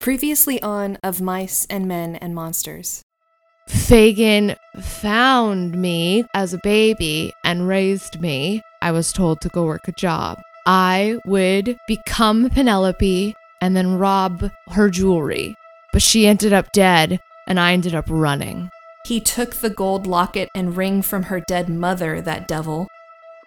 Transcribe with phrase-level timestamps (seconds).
[0.00, 3.02] Previously on Of Mice and Men and Monsters.
[3.68, 8.62] Fagin found me as a baby and raised me.
[8.80, 10.40] I was told to go work a job.
[10.64, 15.54] I would become Penelope and then rob her jewelry.
[15.92, 18.70] But she ended up dead and I ended up running.
[19.04, 22.88] He took the gold locket and ring from her dead mother, that devil.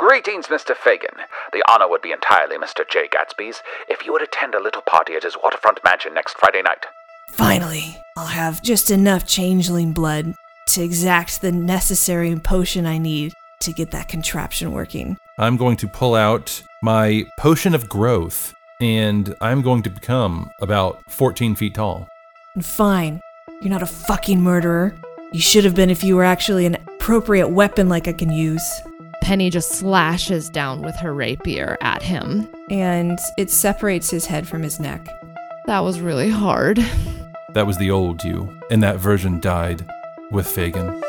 [0.06, 0.76] Greetings, Mr.
[0.76, 1.16] Fagin.
[1.54, 2.86] The honor would be entirely Mr.
[2.86, 3.08] J.
[3.08, 6.86] Gatsby's if you would attend a little party at his waterfront mansion next Friday night.
[7.30, 10.36] Finally, I'll have just enough changeling blood
[10.68, 15.16] to exact the necessary potion I need to get that contraption working.
[15.38, 21.00] I'm going to pull out my potion of growth, and I'm going to become about
[21.08, 22.10] 14 feet tall.
[22.62, 23.22] Fine,
[23.62, 24.96] you're not a fucking murderer.
[25.32, 28.70] You should have been if you were actually an appropriate weapon like I can use.
[29.24, 32.46] Penny just slashes down with her rapier at him.
[32.70, 35.08] And it separates his head from his neck.
[35.66, 36.78] That was really hard.
[37.54, 39.86] That was the old you, and that version died
[40.30, 41.02] with Fagin.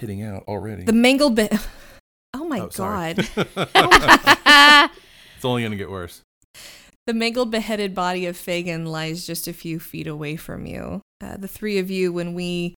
[0.00, 0.84] Pitting out already.
[0.84, 1.52] The mangled bit.
[2.32, 3.18] Oh my Oh, god.
[3.36, 6.22] it's only gonna get worse.
[7.08, 11.02] The mangled, beheaded body of Fagin lies just a few feet away from you.
[11.20, 12.76] Uh, the three of you, when we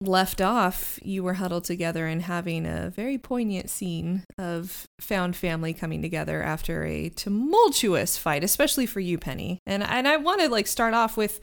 [0.00, 5.74] left off, you were huddled together and having a very poignant scene of found family
[5.74, 9.58] coming together after a tumultuous fight, especially for you, Penny.
[9.66, 11.40] And and I want to like start off with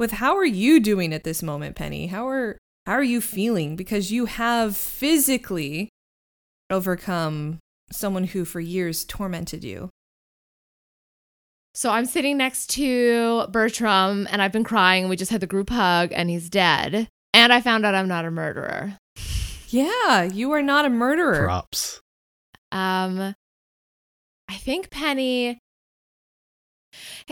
[0.00, 2.06] with how are you doing at this moment, Penny?
[2.06, 3.74] How are how are you feeling?
[3.74, 5.90] Because you have physically
[6.70, 7.58] overcome
[7.90, 9.90] someone who for years tormented you.
[11.74, 15.08] So I'm sitting next to Bertram and I've been crying.
[15.08, 17.08] We just had the group hug and he's dead.
[17.34, 18.98] And I found out I'm not a murderer.
[19.68, 21.44] Yeah, you are not a murderer.
[21.44, 22.00] Props.
[22.70, 23.34] Um
[24.48, 25.58] I think Penny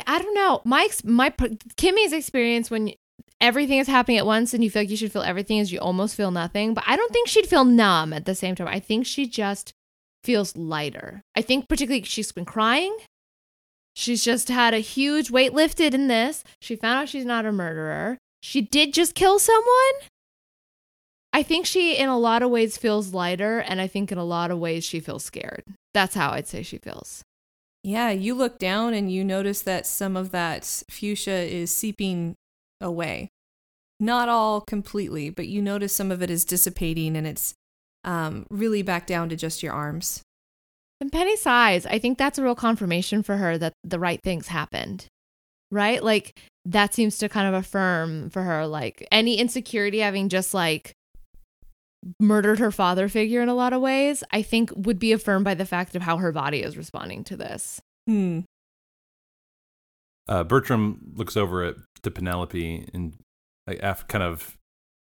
[0.06, 0.60] I don't know.
[0.64, 1.32] My my
[1.76, 2.92] Kimmy's experience when
[3.40, 5.78] everything is happening at once and you feel like you should feel everything as you
[5.78, 8.68] almost feel nothing, but I don't think she'd feel numb at the same time.
[8.68, 9.72] I think she just
[10.22, 11.22] feels lighter.
[11.36, 12.96] I think particularly she's been crying.
[13.94, 16.42] She's just had a huge weight lifted in this.
[16.60, 18.18] She found out she's not a murderer.
[18.42, 20.08] She did just kill someone.
[21.32, 24.24] I think she, in a lot of ways, feels lighter, and I think in a
[24.24, 25.64] lot of ways she feels scared.
[25.92, 27.24] That's how I'd say she feels.
[27.82, 32.36] Yeah, you look down and you notice that some of that fuchsia is seeping
[32.80, 33.30] away.
[34.00, 37.54] Not all completely, but you notice some of it is dissipating and it's
[38.04, 40.22] um, really back down to just your arms.
[41.00, 41.86] And Penny sighs.
[41.86, 45.06] I think that's a real confirmation for her that the right things happened.
[45.70, 46.02] Right?
[46.02, 50.92] Like that seems to kind of affirm for her like any insecurity having just like
[52.20, 55.54] murdered her father figure in a lot of ways, I think would be affirmed by
[55.54, 57.80] the fact of how her body is responding to this.
[58.06, 58.40] Hmm.
[60.28, 63.14] Uh, Bertram looks over at to Penelope and
[63.66, 64.56] like, af- kind of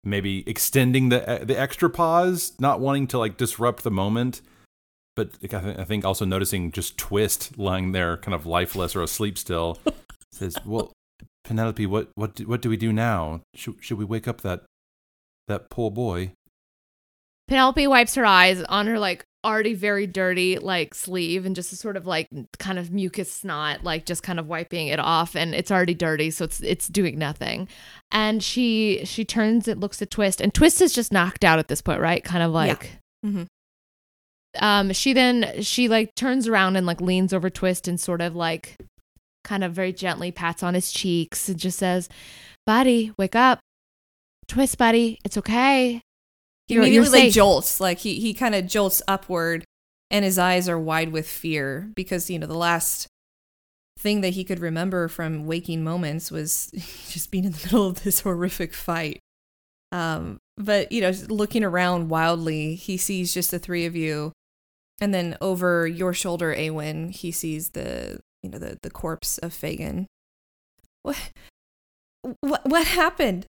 [0.04, 4.40] maybe extending the the extra pause, not wanting to like disrupt the moment,
[5.14, 8.96] but like, I, th- I think also noticing just Twist lying there, kind of lifeless
[8.96, 9.78] or asleep still.
[10.32, 10.92] says, "Well,
[11.44, 13.42] Penelope, what what do, what do we do now?
[13.54, 14.64] Should should we wake up that
[15.48, 16.32] that poor boy?"
[17.48, 21.76] Penelope wipes her eyes on her like already very dirty like sleeve and just a
[21.76, 22.28] sort of like
[22.58, 26.30] kind of mucus snot like just kind of wiping it off and it's already dirty
[26.30, 27.68] so it's it's doing nothing.
[28.12, 31.68] And she she turns it looks at twist and twist is just knocked out at
[31.68, 32.22] this point right?
[32.22, 33.44] Kind of like mm-hmm.
[34.60, 38.36] Um she then she like turns around and like leans over twist and sort of
[38.36, 38.76] like
[39.42, 42.08] kind of very gently pats on his cheeks and just says
[42.64, 43.58] buddy wake up.
[44.46, 45.18] Twist buddy.
[45.24, 46.00] It's okay
[46.72, 47.34] You're- immediately you're like safe.
[47.34, 49.64] jolts, like he he kind of jolts upward,
[50.10, 53.06] and his eyes are wide with fear because you know the last
[53.98, 56.70] thing that he could remember from waking moments was
[57.08, 59.18] just being in the middle of this horrific fight.
[59.92, 64.32] Um, but you know, looking around wildly, he sees just the three of you,
[65.00, 69.52] and then over your shoulder, Awen, he sees the you know the the corpse of
[69.52, 70.06] Fagin.
[71.02, 71.18] What?
[72.40, 72.64] What?
[72.68, 73.46] What happened?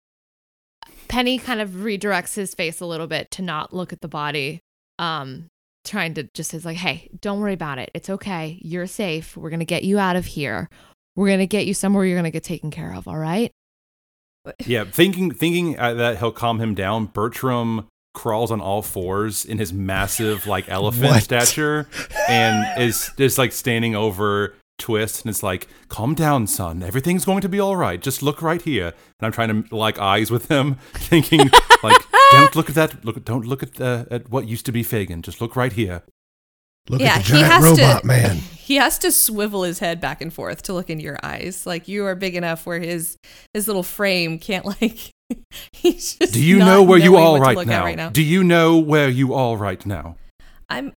[1.10, 4.60] Penny kind of redirects his face a little bit to not look at the body.
[5.00, 5.48] Um,
[5.86, 7.92] trying to just is like, hey, don't worry about it.
[7.94, 8.60] It's okay.
[8.62, 9.38] You're safe.
[9.38, 10.70] We're gonna get you out of here.
[11.16, 13.08] We're gonna get you somewhere you're gonna get taken care of.
[13.08, 13.52] All right.
[14.66, 19.58] Yeah, thinking thinking uh, that he'll calm him down, Bertram crawls on all fours in
[19.58, 21.22] his massive like elephant What?
[21.24, 21.88] stature
[22.30, 26.84] and is just like standing over Twist and it's like, "Calm down, son.
[26.84, 28.02] Everything's going to be all right.
[28.02, 31.50] Just look right here." And I'm trying to like eyes with him, thinking
[31.84, 32.02] like,
[32.32, 33.04] "Don't look at that.
[33.04, 35.22] Look, don't look at uh, at what used to be Fagin.
[35.22, 36.04] Just look right here."
[36.90, 38.38] Look yeah, at the he giant has robot to, man.
[38.68, 41.66] He has to swivel his head back and forth to look into your eyes.
[41.66, 43.18] Like you are big enough where his
[43.54, 45.12] his little frame can't like.
[45.72, 46.34] he's just.
[46.34, 47.84] Do you know where you knowing all what to right now?
[47.86, 48.10] right now?
[48.10, 50.18] Do you know where you all right now?
[50.70, 50.92] I'm.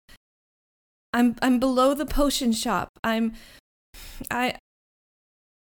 [1.12, 2.88] I'm I'm below the potion shop.
[3.04, 3.34] I'm.
[4.32, 4.58] I.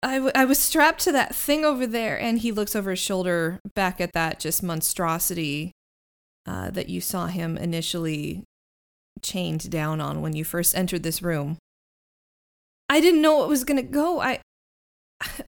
[0.01, 2.99] I, w- I was strapped to that thing over there, and he looks over his
[2.99, 5.73] shoulder back at that just monstrosity
[6.47, 8.45] uh, that you saw him initially
[9.21, 11.57] chained down on when you first entered this room.
[12.87, 14.21] I didn't know it was gonna go.
[14.21, 14.39] I,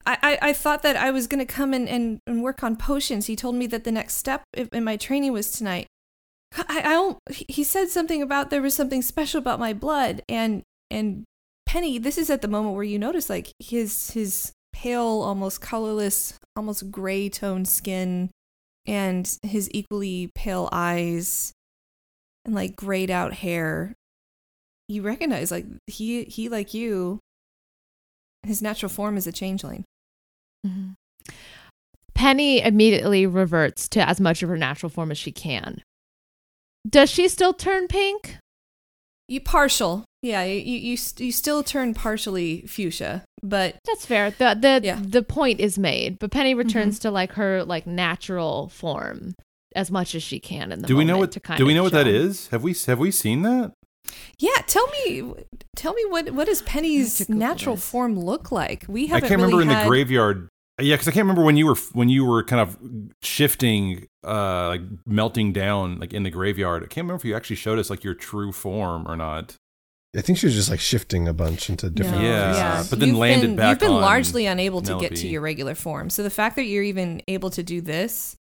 [0.06, 3.28] I, I- thought that I was gonna come and, and, work on potions.
[3.28, 5.88] He told me that the next step in my training was tonight.
[6.58, 7.18] I, I don't.
[7.30, 11.24] He said something about there was something special about my blood, and and
[11.66, 11.98] Penny.
[11.98, 16.92] This is at the moment where you notice like his his pale, almost colorless, almost
[16.92, 18.30] gray toned skin,
[18.86, 21.54] and his equally pale eyes,
[22.46, 23.94] and like grayed out hair.
[24.88, 27.20] You recognize like he he like you.
[28.44, 29.86] His natural form is a changeling.
[30.66, 30.92] Mm-hmm.
[32.14, 35.82] Penny immediately reverts to as much of her natural form as she can.
[36.88, 38.38] Does she still turn pink?
[39.28, 40.44] You partial, yeah.
[40.44, 44.32] You you you, still turn partially fuchsia, but That's fair.
[44.32, 45.00] The the Yeah.
[45.02, 49.34] the point is made, but Penny returns to like her like natural form
[49.76, 51.32] as much as she can in the do we know what?
[51.32, 52.12] to kind Do we of know what that show.
[52.12, 52.48] is?
[52.50, 53.72] Have we have we seen that?
[54.40, 54.58] yeah.
[54.68, 55.34] Tell me,
[55.76, 57.90] tell me what what does Penny's natural this.
[57.90, 58.86] form look like?
[58.88, 59.24] We I haven't.
[59.26, 60.50] I can't remember really in the graveyard.
[60.82, 62.78] Yeah, because I can't remember when you were when you were kind of
[63.22, 66.84] shifting, uh, like melting down, like in the graveyard.
[66.84, 69.56] I can't remember if you actually showed us like your true form or not.
[70.16, 72.22] I think she was just like shifting a bunch into different.
[72.24, 75.16] No, Yeah, but then You've landed been, back You've been on largely unable to get
[75.16, 76.10] to your regular form.
[76.10, 78.36] So the fact that you're even able to do this,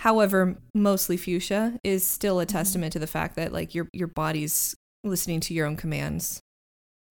[0.00, 2.42] however, mostly fuchsia, is still Mm-hmm.
[2.42, 4.74] a testament to the fact that like your your body's
[5.04, 6.40] listening to your own commands.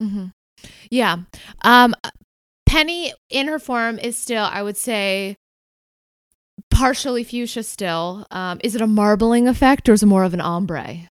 [0.01, 0.25] hmm
[0.89, 1.17] Yeah.
[1.63, 1.95] Um,
[2.65, 5.35] Penny in her form is still, I would say,
[6.69, 8.25] partially fuchsia still.
[8.31, 11.07] Um, is it a marbling effect or is it more of an ombre?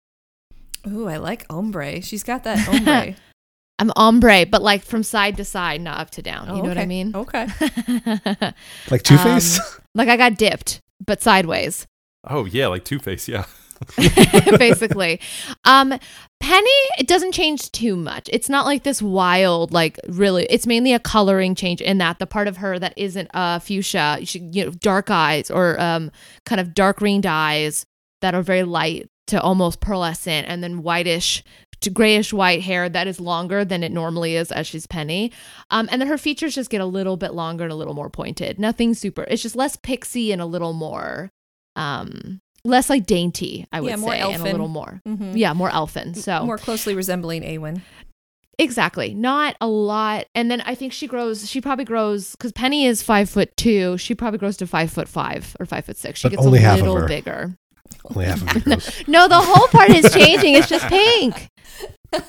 [0.88, 2.00] Ooh, I like ombre.
[2.02, 3.16] She's got that ombre.
[3.78, 6.48] I'm ombre, but like from side to side, not up to down.
[6.48, 7.14] Oh, you know what I mean?
[7.14, 7.46] Okay.
[8.90, 9.58] Like Two Face.
[9.58, 11.86] Um, like I got dipped, but sideways.
[12.24, 13.28] Oh yeah, like Two Face.
[13.28, 13.44] Yeah.
[14.58, 15.20] basically.
[15.66, 15.98] Um,
[16.40, 18.30] Penny, it doesn't change too much.
[18.32, 20.46] It's not like this wild, like really.
[20.48, 24.20] It's mainly a coloring change in that the part of her that isn't uh fuchsia,
[24.24, 26.10] she, you know, dark eyes or um
[26.46, 27.84] kind of dark green eyes
[28.22, 31.42] that are very light to almost pearlescent, and then whitish
[31.80, 35.30] to grayish white hair that is longer than it normally is as she's Penny.
[35.70, 38.08] Um, and then her features just get a little bit longer and a little more
[38.08, 38.58] pointed.
[38.58, 39.24] Nothing super.
[39.28, 41.30] It's just less pixie and a little more
[41.76, 45.00] um less like dainty, I would Yeah, more say, and a little more.
[45.06, 45.32] Mhm.
[45.36, 46.14] Yeah, more elfin.
[46.14, 47.82] So more closely resembling Awen.
[48.58, 50.26] exactly, not a lot.
[50.34, 51.48] And then I think she grows.
[51.48, 53.98] She probably grows because Penny is five foot two.
[53.98, 56.20] She probably grows to five foot five or five foot six.
[56.20, 57.56] She But gets only a half little bigger.
[58.04, 59.08] Only half of it goes.
[59.08, 60.54] No, the whole part is changing.
[60.54, 61.48] It's just pink.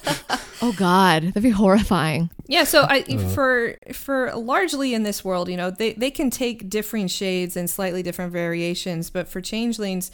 [0.62, 2.30] oh God, that'd be horrifying.
[2.48, 3.18] Yeah, so I Uh.
[3.30, 7.70] for for largely in this world, you know, they they can take differing shades and
[7.70, 10.12] slightly different variations, but for changelings,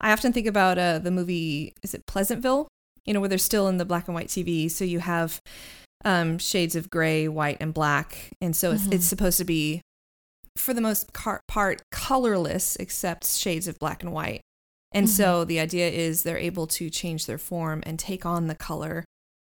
[0.00, 2.68] I often think about uh the movie is it Pleasantville
[3.04, 4.68] you know, where they're still in the black and white TV.
[4.68, 5.40] So you have
[6.04, 8.94] um, shades of gray, white, and black, and so it's, Mhm.
[8.94, 9.80] it's supposed to be,
[10.58, 14.40] for the most part, colorless except shades of black and white.
[14.96, 18.54] And so the idea is they're able to change their form and take on the
[18.54, 19.04] color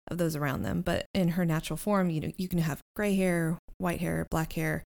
[0.09, 0.81] of those around them.
[0.81, 4.53] But in her natural form, you know, you can have gray hair, white hair, black
[4.53, 4.83] hair,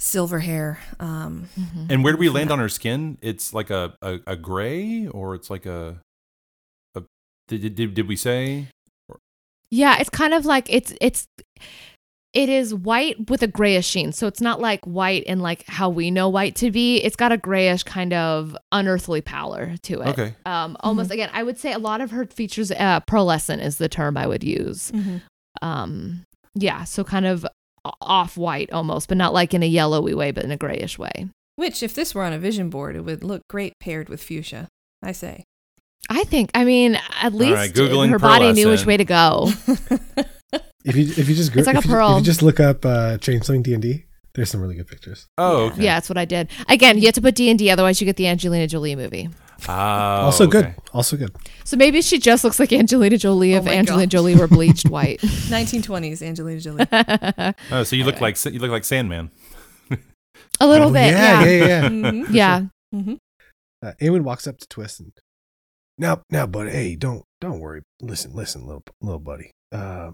[0.00, 0.78] silver hair.
[1.00, 1.90] Um, Mhm.
[1.90, 3.18] And where do we land on her skin?
[3.20, 6.00] It's like a, a, a gray, or it's like a.
[6.94, 7.02] a
[7.48, 8.68] did, did, did we say?
[9.70, 11.26] Yeah, it's kind of like it's it's
[12.38, 14.12] it is white with a grayish sheen.
[14.12, 16.98] So it's not like white in like how we know white to be.
[16.98, 20.06] It's got a grayish kind of unearthly pallor to it.
[20.10, 20.34] Okay.
[20.46, 23.88] Um almost again, I would say a lot of her features uh pearlescent is the
[23.88, 24.92] term I would use.
[25.62, 26.22] Um
[26.54, 27.44] yeah, so kind of
[28.00, 31.28] off white almost, but not like in a yellowy way, but in a grayish way.
[31.56, 34.68] which, if this were on a vision board, it would look great paired with fuchsia.
[35.02, 35.42] I say.
[36.08, 39.50] I think I mean at least right, Googling her body knew which way to go.
[40.88, 42.12] If you if you just go, It's like if a you, pearl.
[42.12, 44.04] If you just look up uh, Changeling D and D,
[44.34, 45.26] there's some really good pictures.
[45.36, 45.72] Oh, yeah.
[45.72, 45.82] okay.
[45.84, 46.48] Yeah, that's what I did.
[46.68, 49.28] Again, you have to put D and D, otherwise you get the Angelina Jolie movie.
[49.68, 50.72] Ah, also good.
[50.94, 51.34] Also good.
[51.64, 54.12] So maybe she just looks like Angelina Jolie Oh if my Angelina gosh.
[54.12, 55.20] Jolie were bleached white.
[55.22, 56.86] 1920s Angelina Jolie.
[57.72, 59.30] Oh, so you look like you look like Sandman.
[60.60, 61.50] A little Oh, bit, Yeah, yeah.
[61.50, 61.88] yeah, yeah.
[61.88, 62.26] Mhm.
[62.30, 62.62] Yeah.
[62.94, 63.18] Mhm.
[63.84, 65.12] Uh, Eamon walks up to Twist and
[65.98, 66.70] now, now, buddy.
[66.70, 67.82] Hey, don't don't worry.
[68.00, 69.50] Listen, listen, little little buddy.
[69.72, 70.12] Uh,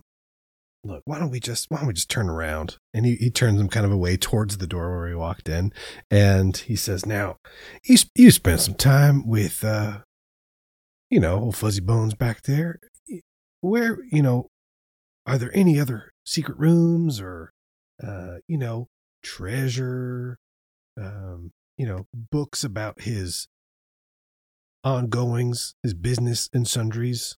[0.85, 2.79] look, why don't we just why don't we just turn around?
[2.93, 5.73] And he, he turns him kind of away towards the door where he walked in,
[6.11, 7.39] and he says, "Now,
[7.85, 10.01] you you spent some time with, uh,
[11.11, 12.79] you know, old Fuzzy Bones back there.
[13.61, 14.49] Where you know,
[15.27, 17.53] are there any other secret rooms or,
[18.03, 18.89] uh, you know,
[19.23, 20.39] treasure,
[21.01, 23.49] um, you know, books about his."
[24.85, 27.39] ongoings, his business and sundries.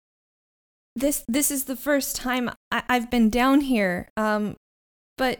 [0.95, 4.09] This this is the first time I, I've been down here.
[4.15, 4.55] Um,
[5.17, 5.39] but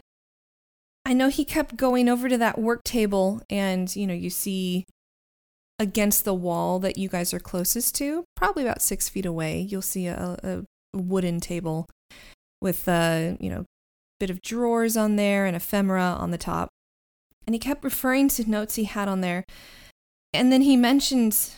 [1.04, 4.86] I know he kept going over to that work table, and you know, you see
[5.78, 9.82] against the wall that you guys are closest to, probably about six feet away, you'll
[9.82, 11.86] see a, a wooden table
[12.60, 13.64] with a you know
[14.18, 16.70] bit of drawers on there and ephemera on the top.
[17.46, 19.44] And he kept referring to notes he had on there,
[20.32, 21.50] and then he mentioned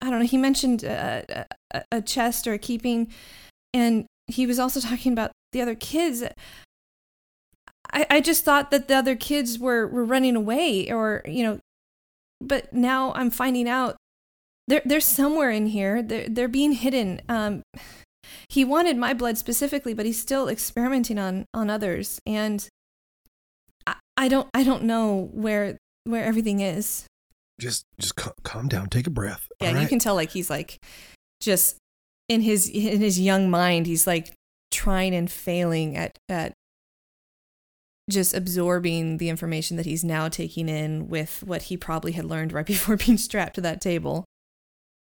[0.00, 0.26] I don't know.
[0.26, 1.22] He mentioned uh,
[1.72, 3.12] a, a chest or a keeping,
[3.74, 6.22] and he was also talking about the other kids.
[7.92, 11.58] I, I just thought that the other kids were, were running away, or you know,
[12.40, 13.96] but now I'm finding out
[14.68, 16.02] they're they're somewhere in here.
[16.02, 17.20] They're they're being hidden.
[17.28, 17.62] Um,
[18.48, 22.68] he wanted my blood specifically, but he's still experimenting on on others, and
[23.86, 27.06] I, I don't I don't know where where everything is.
[27.60, 29.48] Just, just cal- calm down, take a breath.
[29.60, 30.78] Yeah, all you can tell like he's like
[31.40, 31.76] just
[32.28, 34.32] in his in his young mind, he's like
[34.70, 36.52] trying and failing at at
[38.08, 42.52] just absorbing the information that he's now taking in with what he probably had learned
[42.52, 44.24] right before being strapped to that table.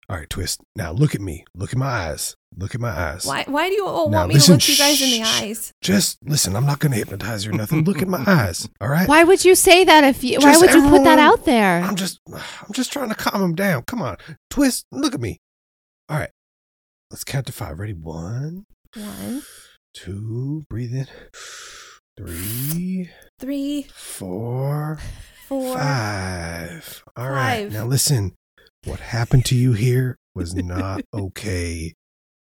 [0.08, 0.62] All right, twist.
[0.76, 1.46] Now look at me.
[1.56, 2.36] Look at my eyes.
[2.58, 3.26] Look at my eyes.
[3.26, 5.26] Why why do you all Now want me listen, to look you guys in the
[5.26, 5.42] shh, shh.
[5.42, 5.74] eyes?
[5.82, 6.56] Just listen.
[6.56, 7.84] I'm not going to hypnotize you or nothing.
[7.84, 8.70] look at my eyes.
[8.80, 9.08] All right.
[9.10, 10.38] Why would you say that if you?
[10.40, 11.82] why Just would you put that out there?
[11.82, 13.84] I'm just, I'm just trying to calm him down.
[13.84, 14.18] Come on,
[14.50, 14.86] twist.
[14.92, 15.40] Look at me.
[16.08, 16.30] All right.
[17.10, 17.80] Let's count to five.
[17.80, 17.94] Ready?
[17.94, 19.42] One, One,
[19.94, 20.64] two.
[20.70, 21.08] Breathe in.
[22.18, 23.10] Three,
[23.40, 25.00] three, four,
[25.48, 25.76] four.
[25.78, 27.04] Five.
[27.18, 27.64] All right.
[27.64, 27.74] Five.
[27.74, 28.34] Now listen.
[28.86, 31.94] What happened to you here was not okay.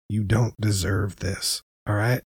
[0.10, 1.62] You don't deserve this.
[1.88, 2.22] All right.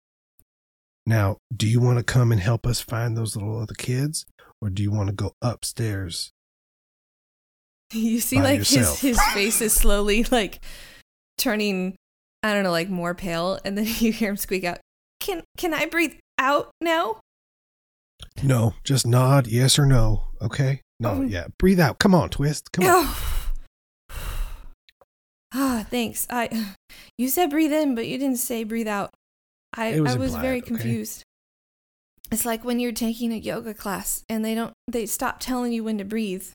[1.05, 4.25] Now, do you want to come and help us find those little other kids,
[4.61, 6.31] or do you want to go upstairs?
[7.91, 9.01] You see like yourself.
[9.01, 10.63] his his face is slowly like
[11.37, 11.95] turning
[12.41, 14.79] I don't know, like more pale, and then you hear him squeak out,
[15.19, 17.19] Can can I breathe out now?
[18.41, 20.23] No, just nod yes or no.
[20.41, 20.81] Okay.
[20.99, 21.21] No, Oh.
[21.21, 21.47] yeah.
[21.59, 21.99] Breathe out.
[21.99, 22.71] Come on, twist.
[22.71, 22.91] Come on.
[22.93, 23.32] Oh.
[25.53, 26.25] Ah, thanks.
[26.29, 26.75] I
[27.17, 29.11] you said breathe in, but you didn't say breathe out.
[29.75, 30.67] I was I was implied, very okay?
[30.67, 31.23] confused.
[32.31, 35.83] It's like when you're taking a yoga class and they don't they stop telling you
[35.83, 36.47] when to breathe.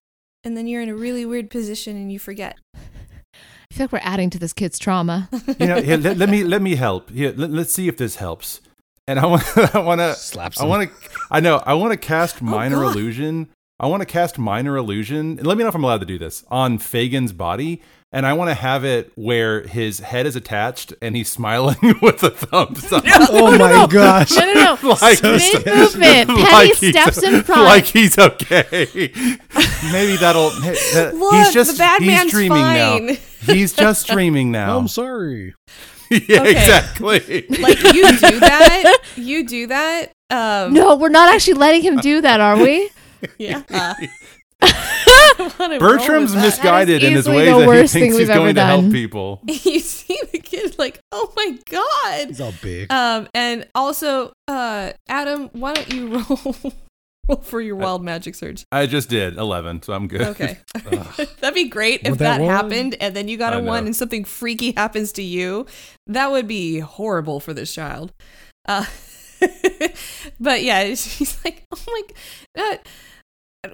[0.45, 2.57] And then you're in a really weird position and you forget.
[2.75, 5.29] I feel like we're adding to this kid's trauma.
[5.61, 7.11] You know, here, let, let me let me help.
[7.11, 8.61] Here, let, let's see if this helps.
[9.07, 11.97] And I want I want to Slaps I want to I know I want to
[11.97, 12.97] cast minor God.
[12.97, 13.49] illusion.
[13.81, 15.39] I want to cast minor illusion.
[15.39, 17.81] And let me know if I'm allowed to do this on Fagin's body.
[18.11, 22.23] And I want to have it where his head is attached and he's smiling with
[22.23, 23.05] a thumbs up.
[23.07, 24.31] Oh my gosh.
[24.35, 24.97] No, no, no.
[25.03, 26.29] Like Mid movement.
[26.31, 27.63] Penny like steps in front.
[27.65, 28.89] Like he's okay.
[29.93, 30.47] Maybe that'll.
[30.47, 33.07] uh, Look, he's just the bad he's man's dreaming fine.
[33.09, 33.15] now.
[33.43, 34.79] He's just dreaming now.
[34.79, 35.55] I'm sorry.
[36.11, 36.51] yeah, Okay.
[36.53, 37.45] exactly.
[37.61, 40.13] Like you do that, you do that.
[40.31, 42.91] Um, No, we're not actually letting him do that, are we?
[43.39, 43.63] yeah.
[43.71, 44.38] Uh, I wanna roll
[45.79, 48.55] Bertram's misguided in his easily ways the that he worst thing thinks he's we've going
[48.57, 49.43] to help people.
[49.49, 52.29] You see the kid like, oh my god.
[52.29, 52.91] He's all big.
[52.91, 56.57] Um, and also, uh, Adam, why don't you roll
[57.29, 58.65] roll for your wild magic surge?
[58.73, 60.23] I just did eleven, so I'm good.
[60.23, 60.59] Okay,
[61.41, 64.25] that'd be great if that, that happened, and then you got a one, and something
[64.25, 65.67] freaky happens to you.
[66.07, 68.13] That would be horrible for this child.
[68.67, 68.87] Uh,
[70.41, 72.03] but yeah, she's like, oh my,
[72.57, 72.79] god,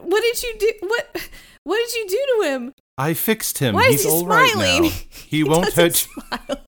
[0.02, 0.72] what did you do?
[0.80, 1.30] What
[1.64, 2.74] what did you do to him?
[2.98, 3.74] I fixed him.
[3.74, 4.82] Why he's is he all right smiling?
[4.84, 4.90] now.
[5.10, 6.22] He, won't hurt you.
[6.22, 6.64] smile.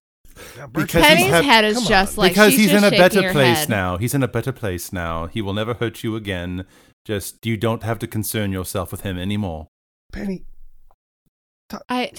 [0.57, 2.97] Now, because Bertram, Penny's hap- head is just like because she's he's just in a
[2.97, 3.69] better place head.
[3.69, 3.97] now.
[3.97, 5.27] He's in a better place now.
[5.27, 6.65] He will never hurt you again.
[7.05, 9.67] Just you don't have to concern yourself with him anymore.
[10.11, 10.43] Penny.
[11.89, 12.11] I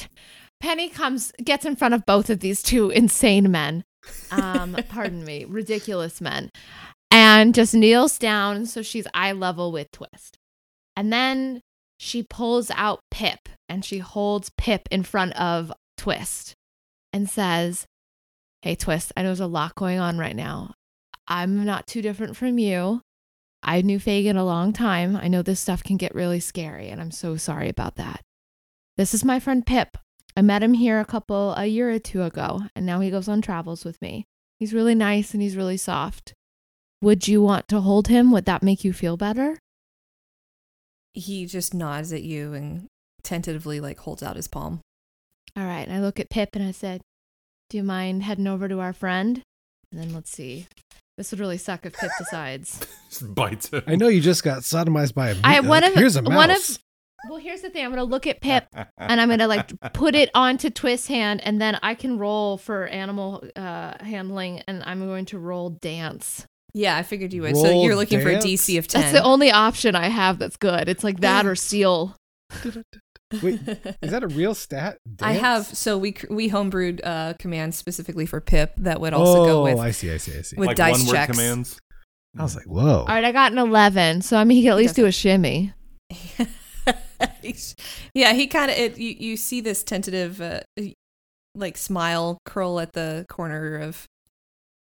[0.61, 3.85] Penny comes gets in front of both of these two insane men.
[4.31, 6.50] Um, pardon me, ridiculous men.
[7.11, 10.38] And just kneels down so she's eye level with Twist.
[10.99, 11.61] And then
[11.97, 16.57] she pulls out Pip and she holds Pip in front of Twist
[17.12, 17.87] and says,
[18.62, 20.75] Hey Twist, I know there's a lot going on right now.
[21.28, 23.00] I'm not too different from you.
[23.62, 25.14] I knew Fagin a long time.
[25.14, 28.23] I know this stuff can get really scary, and I'm so sorry about that.
[28.97, 29.97] This is my friend Pip.
[30.37, 33.28] I met him here a couple a year or two ago, and now he goes
[33.28, 34.25] on travels with me.
[34.59, 36.35] He's really nice and he's really soft.
[37.02, 38.33] Would you want to hold him?
[38.33, 39.59] Would that make you feel better?
[41.15, 42.87] He just nods at you and
[43.23, 44.81] tentatively like holds out his palm.
[45.57, 45.87] All right.
[45.87, 47.00] And I look at Pip and I said,
[47.71, 49.43] Do you mind heading over to our friend?
[49.91, 50.67] And then let's see.
[51.17, 52.87] This would really suck if Pip decides.
[53.11, 53.83] Just bites him.
[53.87, 55.37] I know you just got sodomized by a.
[55.43, 56.37] I uh, one of here's a mouse.
[56.37, 56.79] one of
[57.29, 57.85] well, here's the thing.
[57.85, 61.61] I'm gonna look at Pip and I'm gonna like put it onto Twist's hand, and
[61.61, 66.47] then I can roll for animal uh, handling, and I'm going to roll dance.
[66.75, 67.57] Yeah, I figured you would.
[67.57, 68.37] so you're looking for a?
[68.37, 69.01] DC of ten.
[69.01, 70.89] That's the only option I have that's good.
[70.89, 72.17] It's like that or seal.
[73.43, 73.61] Wait,
[74.01, 74.99] is that a real stat?
[75.21, 79.47] I have so we we homebrewed uh, commands specifically for Pip that would also oh,
[79.47, 80.11] go with Oh, I see.
[80.11, 80.38] I see.
[80.38, 80.57] I see.
[80.57, 81.33] with like dice one word checks.
[81.33, 81.79] commands.
[82.38, 83.01] I was like, whoa.
[83.01, 85.12] All right, I got an 11, so I mean he can at least do a
[85.12, 85.73] shimmy.
[88.14, 90.61] yeah, he kind of you you see this tentative uh,
[91.55, 94.07] like smile curl at the corner of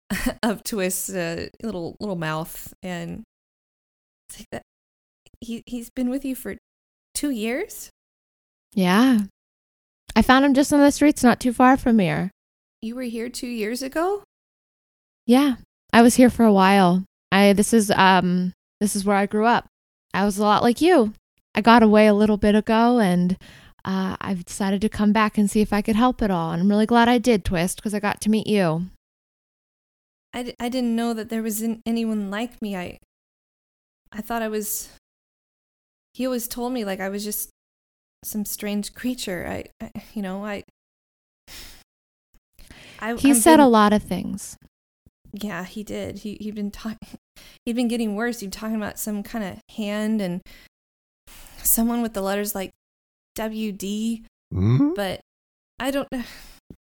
[0.44, 3.24] of Twist's uh, little little mouth, and
[4.38, 4.62] like that.
[5.42, 6.56] He he's been with you for
[7.14, 7.90] two years.
[8.74, 9.20] Yeah,
[10.16, 12.32] I found him just on the streets, not too far from here.
[12.82, 14.24] You were here two years ago.
[15.26, 15.56] Yeah,
[15.92, 17.04] I was here for a while.
[17.32, 19.68] I this is um this is where I grew up.
[20.14, 21.14] I was a lot like you.
[21.54, 23.38] I got away a little bit ago, and
[23.84, 26.52] uh, I've decided to come back and see if I could help at all.
[26.52, 28.88] And I'm really glad I did, Twist, because I got to meet you.
[30.36, 32.76] I, d- I didn't know that there was an- anyone like me.
[32.76, 33.00] I
[34.12, 34.90] I thought I was.
[36.14, 37.50] He always told me like I was just
[38.24, 39.46] some strange creature.
[39.48, 40.64] I, I you know I.
[43.00, 44.58] I He I've said been- a lot of things.
[45.34, 46.20] Yeah, he did.
[46.20, 46.98] He he'd been talking.
[47.66, 48.40] He'd been getting worse.
[48.40, 50.42] He'd been talking about some kind of hand and
[51.58, 52.72] someone with the letters like
[53.38, 54.24] WD.
[54.54, 54.94] Hmm?
[54.96, 55.20] But
[55.80, 56.08] I don't.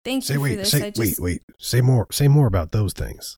[0.05, 0.55] Thank Say you for wait.
[0.55, 0.71] this.
[0.71, 1.19] Say just, wait.
[1.19, 1.41] Wait.
[1.59, 2.07] Say more.
[2.11, 3.37] Say more about those things.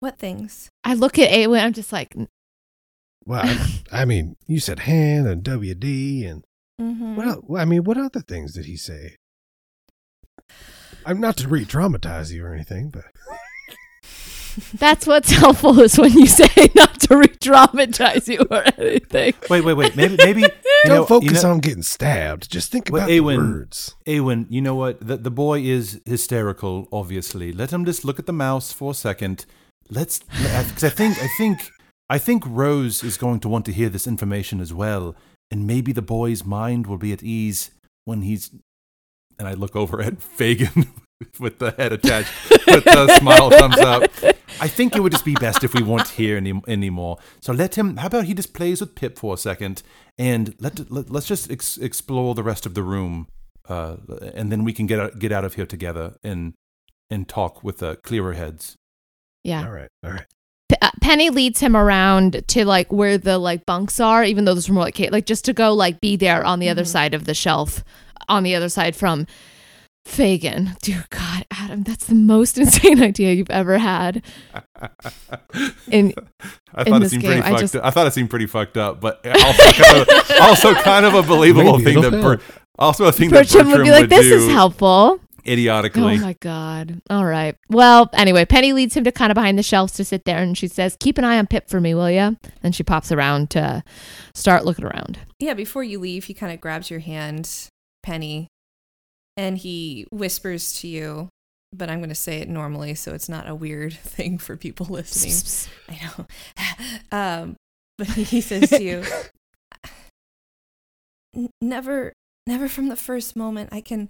[0.00, 0.68] What things?
[0.84, 1.62] I look at Awen.
[1.62, 2.14] I'm just like,
[3.24, 6.44] Well, I, I mean, you said hand and WD and
[6.78, 7.16] Mm-hmm.
[7.16, 7.26] what?
[7.26, 9.16] el- well, I mean, what other things did he say?
[11.06, 13.04] I'm not to re-traumatize you or anything, but
[14.74, 19.34] that's what's helpful is when you say not to re-traumatize you or anything.
[19.50, 19.96] Wait, wait, wait.
[19.96, 20.48] Maybe, maybe you
[20.84, 22.50] don't know, focus you know, on getting stabbed.
[22.50, 23.94] Just think Well, about Awen- the words.
[24.06, 25.06] Awen, you know what?
[25.06, 26.88] The, the boy is hysterical.
[26.92, 29.46] Obviously, let him just look at the mouse for a second.
[29.90, 31.70] Let's, because I think, I think,
[32.08, 35.14] I think Rose is going to want to hear this information as well,
[35.50, 37.70] and maybe the boy's mind will be at ease
[38.04, 38.50] when he's.
[39.38, 40.88] And I look over at Fagin
[41.40, 42.30] with the head attached,
[42.66, 44.02] with the smile thumbs up.
[44.60, 47.18] I think it would just be best if we weren't here any, anymore.
[47.40, 47.96] So let him.
[47.98, 49.82] How about he just plays with Pip for a second,
[50.18, 53.28] and let, let us just ex- explore the rest of the room,
[53.68, 53.96] uh,
[54.34, 56.54] and then we can get out, get out of here together and
[57.10, 58.76] and talk with uh, clearer heads.
[59.44, 59.64] Yeah.
[59.64, 59.88] All right.
[60.04, 60.26] All right.
[60.68, 64.54] P- uh, Penny leads him around to like where the like bunks are, even though
[64.54, 66.82] those are more like ca- like just to go like be there on the other
[66.82, 66.88] Mhm.
[66.88, 67.84] side of the shelf,
[68.28, 69.26] on the other side from
[70.06, 70.76] Fagin.
[70.82, 74.22] Dear God, Adam, that's the most insane idea you've ever had.
[75.90, 76.12] In
[76.74, 77.84] I in it this seemed game, pretty I fucked just- up.
[77.84, 81.22] I thought it seemed pretty fucked up, but also kind of, also kind of a
[81.22, 82.38] believable Maybe thing that help.
[82.38, 82.44] Ber-
[82.78, 86.02] also a thing that Bertram Bertram would be like, "This is helpful." idiotically.
[86.02, 87.00] Oh my god.
[87.08, 87.54] All right.
[87.70, 90.58] Well, anyway, Penny leads him to kind of behind the shelves to sit there and
[90.58, 93.50] she says, "Keep an eye on Pip for me, will you?" And she pops around
[93.50, 93.82] to
[94.34, 95.18] start looking around.
[95.38, 97.70] Yeah, before you leave, he kind of grabs your hand,
[98.02, 98.48] Penny,
[99.36, 101.28] and he whispers to you,
[101.72, 104.86] but I'm going to say it normally so it's not a weird thing for people
[104.86, 105.68] listening.
[105.88, 106.26] I know.
[107.42, 107.56] um,
[107.98, 109.04] but he says to you,
[111.62, 112.12] never,
[112.46, 114.08] never from the first moment I can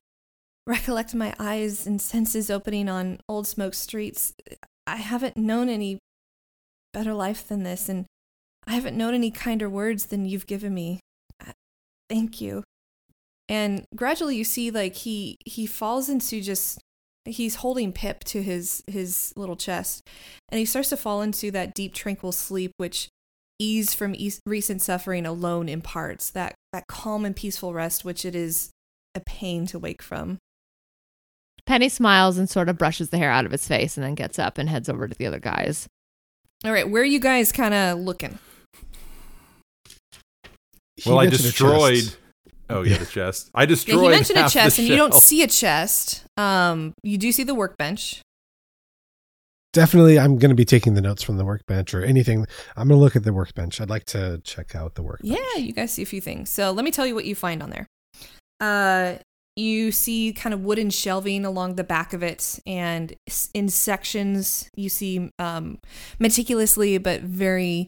[0.67, 4.35] recollect my eyes and senses opening on old smoke streets.
[4.87, 5.99] I haven't known any
[6.93, 8.07] better life than this, and
[8.67, 11.01] I haven't known any kinder words than you've given me.
[12.09, 12.65] Thank you.
[13.49, 16.81] And gradually you see like he he falls into just
[17.25, 20.09] he's holding Pip to his his little chest
[20.49, 23.09] and he starts to fall into that deep tranquil sleep which
[23.59, 28.35] ease from eas- recent suffering alone imparts that that calm and peaceful rest which it
[28.35, 28.71] is
[29.15, 30.39] a pain to wake from.
[31.67, 34.39] Penny smiles and sort of brushes the hair out of his face and then gets
[34.39, 35.89] up and heads over to the other guys.
[36.65, 38.39] All right, where are you guys kind of looking?
[40.97, 42.17] He well, I mentioned a destroyed.
[42.69, 42.79] Chest.
[42.79, 43.51] Oh yeah, the chest.
[43.55, 44.03] I Yeah, destroyed.
[44.03, 46.25] he mentioned a half the chest, and you don't see a chest.
[46.37, 48.21] Um, you do see the workbench.
[49.73, 52.47] Definitely, I'm going to be taking the notes from the workbench or anything.
[52.77, 53.79] I'm going to look at the workbench.
[53.81, 55.37] I'd like to check out the workbench.
[55.39, 56.49] Yeah, you guys see a few things.
[56.49, 57.87] So let me tell you what you find on there.
[58.59, 59.17] Uh,
[59.55, 63.15] you see kind of wooden shelving along the back of it, and
[63.53, 65.79] in sections you see um,
[66.19, 67.87] meticulously but very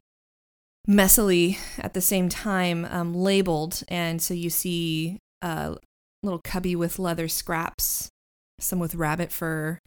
[0.88, 3.82] messily at the same time um, labeled.
[3.88, 5.76] And so you see a
[6.22, 8.08] little cubby with leather scraps,
[8.58, 9.78] some with rabbit fur,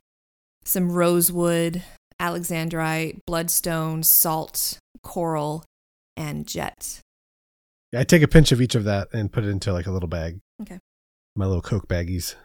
[0.64, 1.84] some rosewood,
[2.20, 5.66] alexandrite, bloodstone, salt, coral,
[6.16, 7.00] and jet.
[7.92, 9.92] Yeah, I take a pinch of each of that and put it into like a
[9.92, 10.40] little bag.
[10.62, 10.80] Okay.
[11.36, 12.36] My little Coke baggies.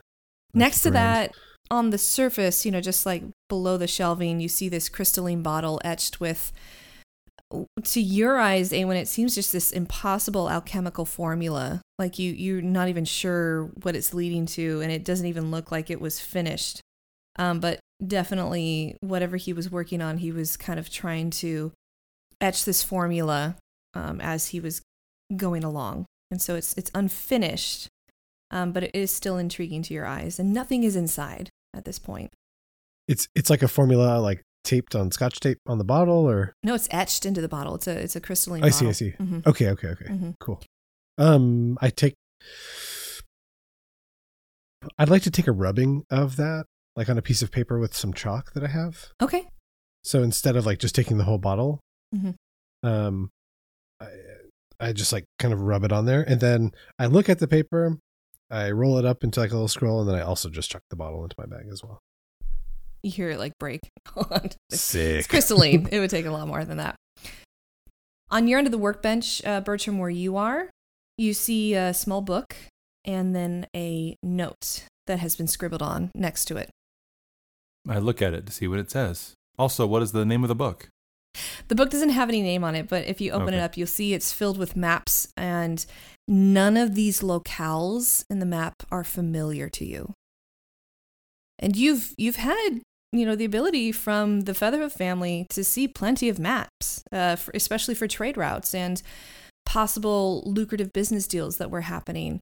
[0.55, 1.33] Next to that,
[1.71, 5.81] on the surface, you know, just like below the shelving, you see this crystalline bottle
[5.85, 6.53] etched with,
[7.85, 11.81] to your eyes, Awen, it seems just this impossible alchemical formula.
[11.99, 15.71] Like you, you're not even sure what it's leading to, and it doesn't even look
[15.71, 16.81] like it was finished.
[17.39, 21.73] Um, but definitely, whatever he was working on, he was kind of trying to
[22.41, 23.57] etch this formula
[23.95, 24.83] um, as he was
[25.37, 27.89] going along, and so it's it's unfinished
[28.51, 31.99] um, but it is still intriguing to your eyes, and nothing is inside at this
[31.99, 32.33] point.
[33.09, 36.75] It's it's like a formula like taped on scotch tape on the bottle or No,
[36.75, 37.77] it's etched into the bottle.
[37.77, 38.63] It's a it's a crystalline.
[38.65, 38.89] I see.
[38.89, 39.13] I see.
[39.19, 39.47] Mhm.
[39.47, 40.05] Okay, okay, okay.
[40.07, 40.35] Mhm.
[40.41, 40.61] Cool.
[41.17, 42.15] Um I take
[44.99, 47.95] I'd like to take a rubbing of that like on a piece of paper with
[47.97, 49.09] some chalk that I have.
[49.23, 49.49] Okay.
[50.05, 51.81] So instead of like just taking the whole bottle,
[52.15, 52.35] Mhm.
[52.83, 53.31] um,
[54.01, 54.09] I,
[54.79, 57.49] I just like kind of rub it on there, and then I look at the
[57.49, 57.99] paper,
[58.51, 60.83] I roll it up into like a little scroll, and then I also just chuck
[60.91, 62.01] the bottle into my bag as well.
[63.07, 63.83] You hear it like break.
[64.73, 65.19] Sick.
[65.19, 65.87] it's crystalline.
[65.93, 66.97] it would take a lot more than that.
[68.33, 70.71] On your end of the workbench, uh, Bertram, where you are,
[71.17, 72.57] you see a small book
[73.05, 76.69] and then a note that has been scribbled on next to it.
[77.89, 79.35] I look at it to see what it says.
[79.57, 80.89] Also, what is the name of the book?
[81.69, 83.87] The book doesn't have any name on it, but if you open it up, you'll
[83.87, 85.87] see it's filled with maps, and
[86.27, 90.13] none of these locales in the map are familiar to you.
[91.59, 92.81] And you've you've had
[93.13, 97.51] you know the ability from the Featherhoof family to see plenty of maps, uh, for,
[97.55, 99.03] especially for trade routes and
[99.65, 102.41] possible lucrative business deals that were happening,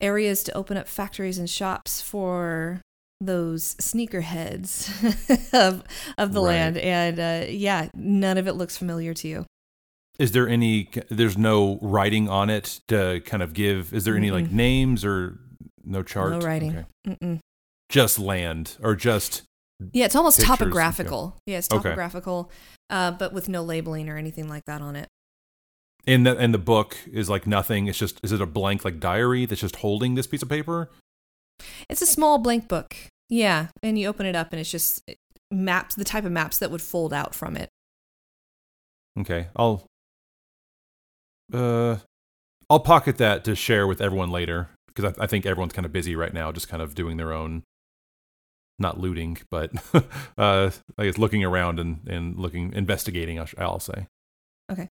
[0.00, 2.80] areas to open up factories and shops for
[3.20, 4.88] those sneakerheads
[5.54, 5.84] of
[6.18, 6.46] of the Right.
[6.48, 9.46] land and uh, yeah none of it looks familiar to you
[10.18, 10.88] Is there any?
[11.08, 13.92] There's no writing on it to kind of give.
[13.94, 14.52] Is there any like Mm-mm.
[14.52, 15.38] names or
[15.84, 16.32] no chart?
[16.32, 16.86] no writing Okay.
[17.06, 17.38] Mm-mm.
[17.88, 19.42] Just land or just
[19.92, 21.82] yeah it's almost topographical yeah it's Okay.
[21.82, 22.50] topographical
[22.90, 25.08] uh, but with no labeling or anything like that on it
[26.06, 27.86] in the and the book is like nothing.
[27.86, 30.90] It's just is it a blank like diary that's just holding this piece of paper?
[31.88, 32.96] it's a small blank book
[33.28, 35.16] yeah and you open it up and it's just it-
[35.52, 37.68] maps the type of maps that would fold out from it
[39.20, 39.84] Okay, I'll
[41.52, 41.98] uh
[42.70, 45.92] I'll pocket that to share with everyone later because I, I think everyone's kind of
[45.92, 47.62] busy right now, just kind of doing their own,
[48.82, 49.70] not looting, but
[50.38, 53.38] uh I guess looking around and and looking investigating.
[53.40, 54.06] I'll, I'll say.
[54.70, 54.88] Okay.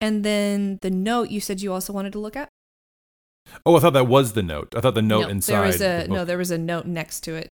[0.00, 2.48] And then the note you said you also wanted to look at
[3.64, 4.72] Oh, I thought that was the note.
[4.76, 5.52] I thought the note no, inside.
[5.54, 7.48] there was a book- no there was a note next to it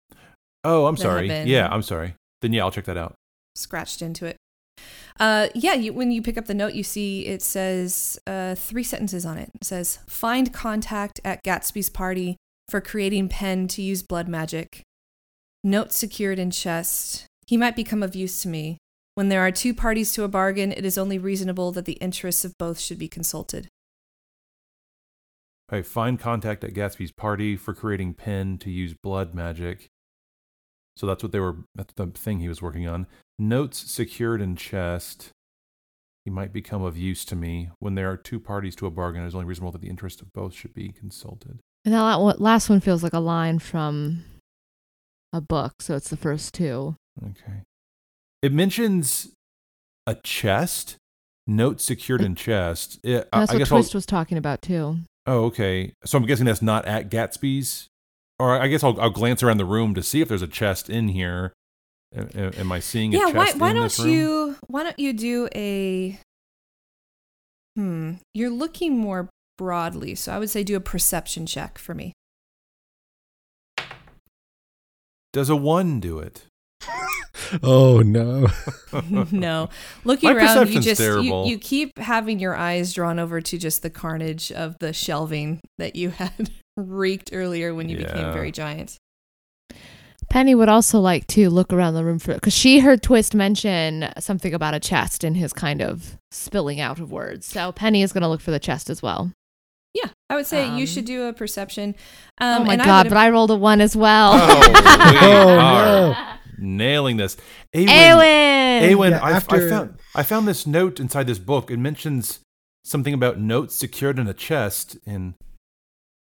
[0.65, 1.29] Oh, I'm sorry.
[1.45, 2.15] Yeah, I'm sorry.
[2.43, 3.15] Then yeah, I'll check that out.
[3.55, 4.37] scratched into it.
[5.19, 8.83] Uh, yeah, you, when you pick up the note, you see it says uh, three
[8.83, 9.51] sentences on it.
[9.55, 12.37] It says, "Find contact at Gatsby's party
[12.69, 14.83] for creating pen to use blood magic.
[15.67, 17.27] Note secured in chest.
[17.45, 18.79] He might become of use to me.
[19.17, 22.45] When there are two parties to a bargain, it is only reasonable that the interests
[22.45, 23.67] of both should be consulted.
[25.69, 29.89] Okay, find contact at Gatsby's party for creating pen to use blood magic.
[30.97, 31.57] So that's what they were.
[31.75, 33.09] That's the thing he was working on.
[33.37, 35.31] Notes secured in chest.
[36.25, 37.71] He might become of use to me.
[37.81, 40.23] When there are two parties to a bargain, it is only reasonable that the interests
[40.23, 41.59] of both should be consulted.
[41.85, 44.23] And that last one feels like a line from
[45.33, 46.97] a book, so it's the first two.
[47.23, 47.63] Okay.
[48.43, 49.33] It mentions
[50.07, 50.97] a chest.
[51.49, 52.99] Note secured in chest.
[53.05, 54.99] It, I, That's I what guess I'll- Twist was talking about too.
[55.27, 55.93] Oh, okay.
[56.05, 57.89] So I'm guessing that's not at Gatsby's,
[58.39, 60.89] or I guess I'll, I'll glance around the room to see if there's a chest
[60.91, 61.53] in here.
[62.15, 64.09] A- a- Am I seeing a yeah, why why in don't this room?
[64.11, 66.19] you why don't you do a
[67.77, 72.13] Hmm, you're looking more broadly, so I would say do a perception check for me.
[75.37, 76.47] Does a one do it?
[77.63, 78.49] Oh no.
[79.31, 79.69] no.
[80.05, 83.83] Looking My around, you just you, you keep having your eyes drawn over to just
[83.83, 88.97] the carnage of the shelving that you had wreaked earlier when you became very giant.
[90.31, 94.11] Penny would also like to look around the room for because she heard Twist mention
[94.19, 97.47] something about a chest in his kind of spilling out of words.
[97.47, 99.31] So Penny is going to look for the chest as well.
[100.03, 101.95] Yeah, I would say you Um, should do a perception.
[102.41, 103.07] Um, oh my and I god!
[103.07, 104.33] would- But I rolled a one as well.
[104.35, 104.59] Oh,
[105.13, 106.17] we Oh, are no.
[106.59, 107.37] nailing this.
[107.75, 108.91] Awen, Awen.
[108.93, 111.71] Awen, Yeah, I, I found I found this note inside this book.
[111.71, 112.41] It mentions
[112.85, 114.97] something about notes secured in a chest.
[115.07, 115.35] And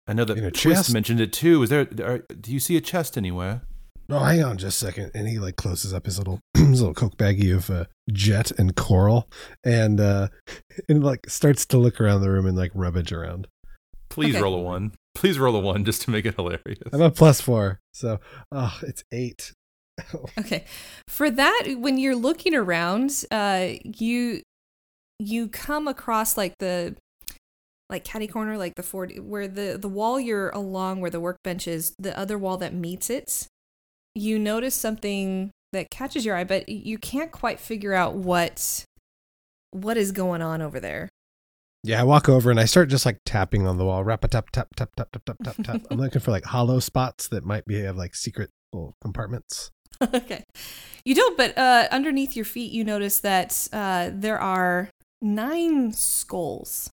[0.08, 0.94] I know that In a Twist chest?
[0.94, 1.64] mentioned it too.
[1.64, 1.88] Is there?
[2.04, 3.62] Are, do you see a chest anywhere?
[4.10, 5.12] No, hang on just a second.
[5.16, 8.76] And he like closes up his little his little coke baggie of uh, jet and
[8.76, 9.30] coral,
[9.64, 10.28] and uh,
[10.90, 13.48] and like starts to look around the room and like rummage around.
[14.12, 14.43] Please Okay.
[14.43, 14.91] roll a one.
[15.15, 16.78] Please roll a one just to make it hilarious.
[16.93, 18.19] I'm a plus four, so
[18.52, 19.52] oh, it's eight.
[20.39, 20.65] Okay.
[21.08, 24.41] For that, when you're looking around, uh, you
[25.19, 26.95] you come across like the
[27.89, 31.67] like catty corner, like the forty where the the wall you're along where the workbench
[31.67, 33.47] is, the other wall that meets it.
[34.15, 38.86] You notice something that catches your eye, but you can't quite figure out what
[39.71, 41.10] what is going on over there.
[41.84, 44.04] Yeah, I walk over and I start just like tapping on the wall.
[44.04, 45.82] Rap a tap tap tap tap tap tap tap tap.
[45.89, 49.72] I'm looking for like hollow spots that might be have like secret little compartments.
[50.13, 50.44] okay.
[51.04, 54.89] You don't, but uh, underneath your feet, you notice that uh, there are
[55.24, 56.91] nine skulls.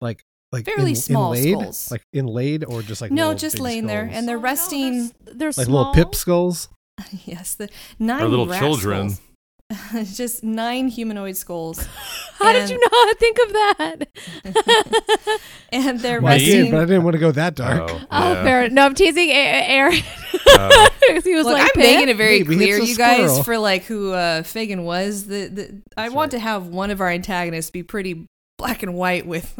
[0.00, 1.52] Like like Fairly in- small inlaid?
[1.60, 1.90] skulls.
[1.92, 5.12] Like inlaid or just like no, just baby laying there, and they're Oh, no, resting.
[5.24, 5.78] they're, they're like small.
[5.90, 6.68] little pip skulls.
[7.24, 9.10] yes, the nine Our little rat children.
[9.10, 9.25] skulls.
[10.14, 11.84] just nine humanoid skulls,
[12.38, 15.40] How And- did you not think of that?
[15.72, 16.64] and they're Well, I resting.
[16.66, 17.90] did, but I didn't want to go that dark.
[17.90, 18.44] Oh, Oh, yeah.
[18.44, 18.70] fair.
[18.70, 19.98] No, I'm teasing A- Aaron.
[20.48, 20.88] Oh.
[21.08, 23.42] 'Cause he was Look, like, I'm "Pip?" making it very Maybe clear, you guys, squirrel.
[23.42, 25.26] for like who uh, Fagin was.
[25.26, 26.38] The, the I That's want right.
[26.38, 28.26] to have one of our antagonists be pretty
[28.58, 29.58] black and white with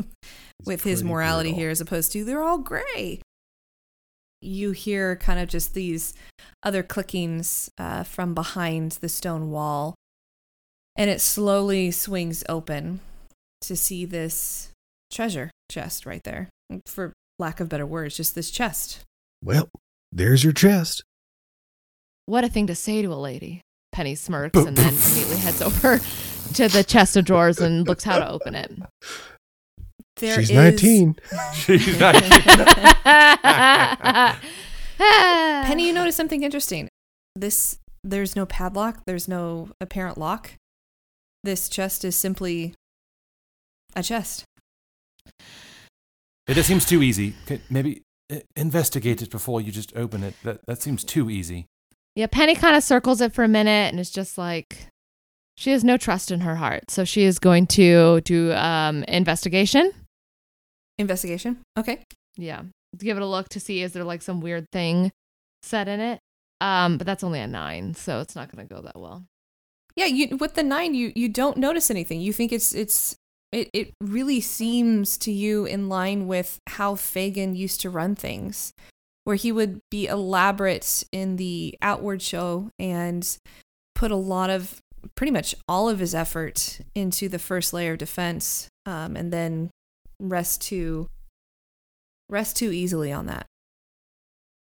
[0.64, 1.60] with his morality brutal.
[1.60, 3.20] here, as opposed to they're all gray.
[4.46, 6.14] You hear kind of just these
[6.62, 9.94] other clickings uh, from behind the stone wall,
[10.96, 13.00] and it slowly swings open
[13.62, 14.70] to see this
[15.10, 16.48] treasure chest right there.
[16.86, 19.04] For lack of better words, just this chest.
[19.42, 19.68] Well,
[20.12, 21.02] there's your chest.
[22.26, 23.62] What a thing to say to a lady.
[23.92, 25.98] Penny smirks and then immediately heads over
[26.54, 28.72] to the chest of drawers and looks how to open it.
[30.18, 31.16] There She's is- 19.
[31.54, 32.14] She's not.
[34.98, 36.88] Penny, you notice something interesting.
[37.34, 40.52] This there's no padlock, there's no apparent lock.
[41.44, 42.74] This chest is simply
[43.94, 44.44] a chest.
[46.46, 47.34] It just seems too easy.
[47.68, 48.02] Maybe
[48.32, 50.34] uh, investigate it before you just open it.
[50.44, 51.66] That that seems too easy.
[52.14, 54.86] Yeah, Penny kind of circles it for a minute and is just like,
[55.58, 56.90] she has no trust in her heart.
[56.90, 59.92] So she is going to do um, investigation.
[60.98, 61.58] Investigation.
[61.78, 62.02] Okay.
[62.36, 62.62] Yeah.
[62.98, 65.12] Give it a look to see is there like some weird thing
[65.62, 66.20] set in it.
[66.60, 69.24] Um, but that's only a nine, so it's not going to go that well.
[69.94, 72.20] Yeah, you with the nine, you you don't notice anything.
[72.20, 73.16] You think it's it's
[73.52, 78.72] it it really seems to you in line with how Fagin used to run things,
[79.24, 83.38] where he would be elaborate in the outward show and
[83.94, 84.80] put a lot of
[85.14, 89.70] pretty much all of his effort into the first layer of defense, um, and then
[90.20, 91.08] rest too
[92.28, 93.46] rest too easily on that.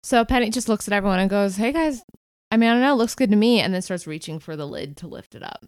[0.04, 2.04] So Penny just looks at everyone and goes, Hey guys,
[2.52, 3.60] I mean, I don't know, it looks good to me.
[3.60, 5.66] And then starts reaching for the lid to lift it up.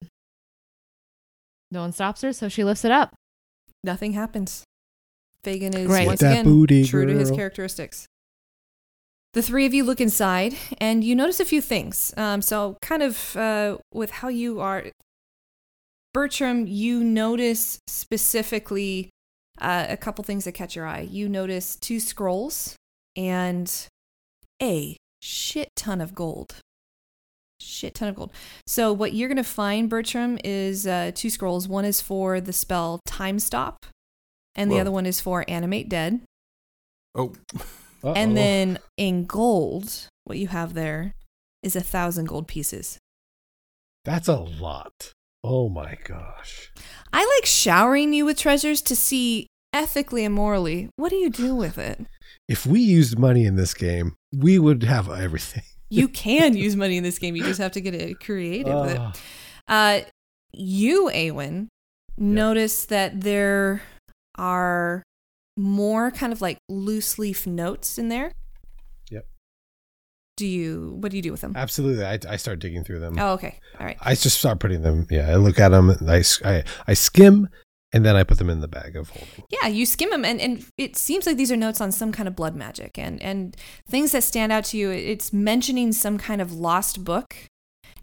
[1.72, 3.14] No one stops her, so she lifts it up.
[3.84, 4.64] Nothing happens.
[5.44, 6.06] Fagin is Great.
[6.06, 8.06] once that again booty, true to his characteristics.
[9.34, 12.14] The three of you look inside and you notice a few things.
[12.18, 14.86] Um, so, kind of uh, with how you are,
[16.14, 19.10] Bertram, you notice specifically
[19.60, 21.08] uh, a couple things that catch your eye.
[21.10, 22.76] You notice two scrolls
[23.16, 23.72] and
[24.62, 26.58] a shit ton of gold.
[27.60, 28.32] Shit ton of gold.
[28.68, 31.68] So, what you're going to find, Bertram, is uh, two scrolls.
[31.68, 33.86] One is for the spell Time Stop,
[34.56, 36.22] and the other one is for Animate Dead.
[37.16, 37.34] Oh,
[38.04, 38.14] Uh-oh.
[38.14, 41.14] And then in gold, what you have there
[41.64, 43.00] is a thousand gold pieces.
[44.06, 45.12] that's a lot.
[45.44, 46.72] Oh my gosh.
[47.14, 51.56] I like showering you with treasures to see ethically and morally what do you do
[51.56, 52.06] with it.
[52.48, 55.64] If we used money in this game, we would have everything.
[55.90, 57.38] You can use money in this game.
[57.38, 59.00] You just have to get it creative with it.
[59.00, 59.14] Ah.
[59.70, 60.02] Uh,
[60.52, 61.70] you, Awen,
[62.18, 63.82] notice that there
[64.38, 65.04] are
[65.56, 68.34] more kind of like loose leaf notes in there.
[70.38, 70.96] Do you?
[71.00, 71.54] What do you do with them?
[71.56, 72.06] Absolutely.
[72.06, 73.18] I, I start digging through them.
[73.20, 73.60] Oh, okay.
[73.80, 73.98] All right.
[74.00, 75.08] I just start putting them.
[75.10, 75.92] Yeah, I look at them.
[76.08, 77.50] I, I, I skim,
[77.92, 79.46] and then I put them in the bag of holding.
[79.50, 82.28] Yeah, you skim them, and, and it seems like these are notes on some kind
[82.28, 83.58] of blood magic, and and
[83.90, 84.92] things that stand out to you.
[84.92, 87.36] It's mentioning some kind of lost book,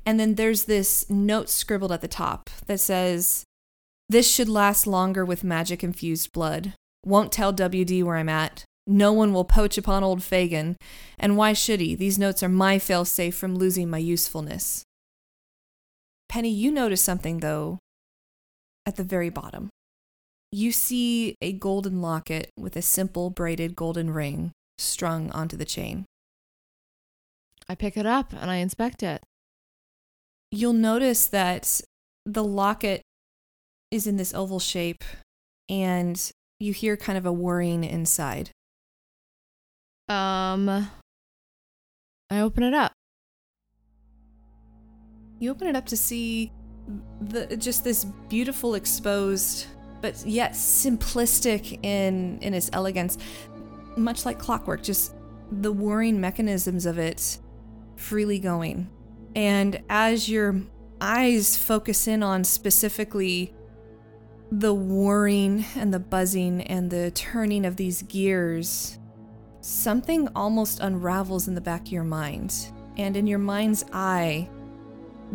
[0.05, 3.45] and then there's this note scribbled at the top that says,
[4.09, 6.75] "This should last longer with magic infused blood.
[7.05, 8.65] Won't tell WD where I'm at.
[8.87, 10.77] No one will poach upon old Fagin,
[11.19, 11.95] and why should he?
[11.95, 14.85] These notes are my failsafe from losing my usefulness."
[16.29, 17.79] Penny, you notice something though.
[18.87, 19.71] At the very bottom
[20.55, 26.05] you see a golden locket with a simple braided golden ring strung onto the chain.
[27.69, 29.21] I pick it up and I inspect it.
[30.53, 31.81] You'll notice that
[32.25, 33.03] the locket
[33.91, 35.03] is in this oval shape
[35.69, 38.51] and you hear kind of a whirring inside.
[40.09, 40.91] Um,
[42.31, 42.93] I open it up.
[45.39, 46.53] You open it up to see
[47.21, 49.67] the just this beautiful exposed
[50.03, 53.17] but yet simplistic in in its elegance
[53.97, 55.15] much like clockwork just
[55.51, 57.39] the whirring mechanisms of it
[57.97, 58.89] freely going
[59.35, 60.61] and as your
[61.01, 63.55] eyes focus in on specifically
[64.53, 68.99] the whirring and the buzzing and the turning of these gears
[69.65, 74.47] something almost unravels in the back of your mind and in your mind's eye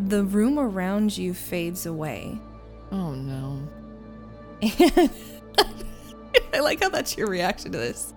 [0.06, 2.40] the room around you fades away.
[2.92, 3.68] Oh no.
[4.62, 5.10] And
[6.54, 8.14] I like how that's your reaction to this.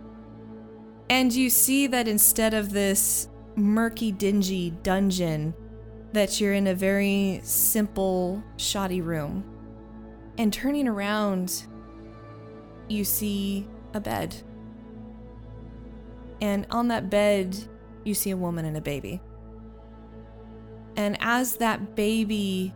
[1.08, 5.54] And you see that instead of this murky, dingy dungeon,
[6.12, 9.44] that you're in a very simple, shoddy room.
[10.36, 11.64] And turning around,
[12.88, 14.36] you see a bed.
[16.42, 17.56] And on that bed,
[18.02, 19.20] you see a woman and a baby.
[20.96, 22.74] And as that baby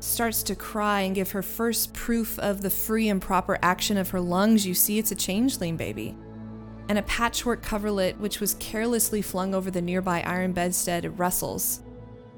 [0.00, 4.10] starts to cry and give her first proof of the free and proper action of
[4.10, 6.14] her lungs, you see it's a changeling baby.
[6.90, 11.80] And a patchwork coverlet, which was carelessly flung over the nearby iron bedstead, rustles.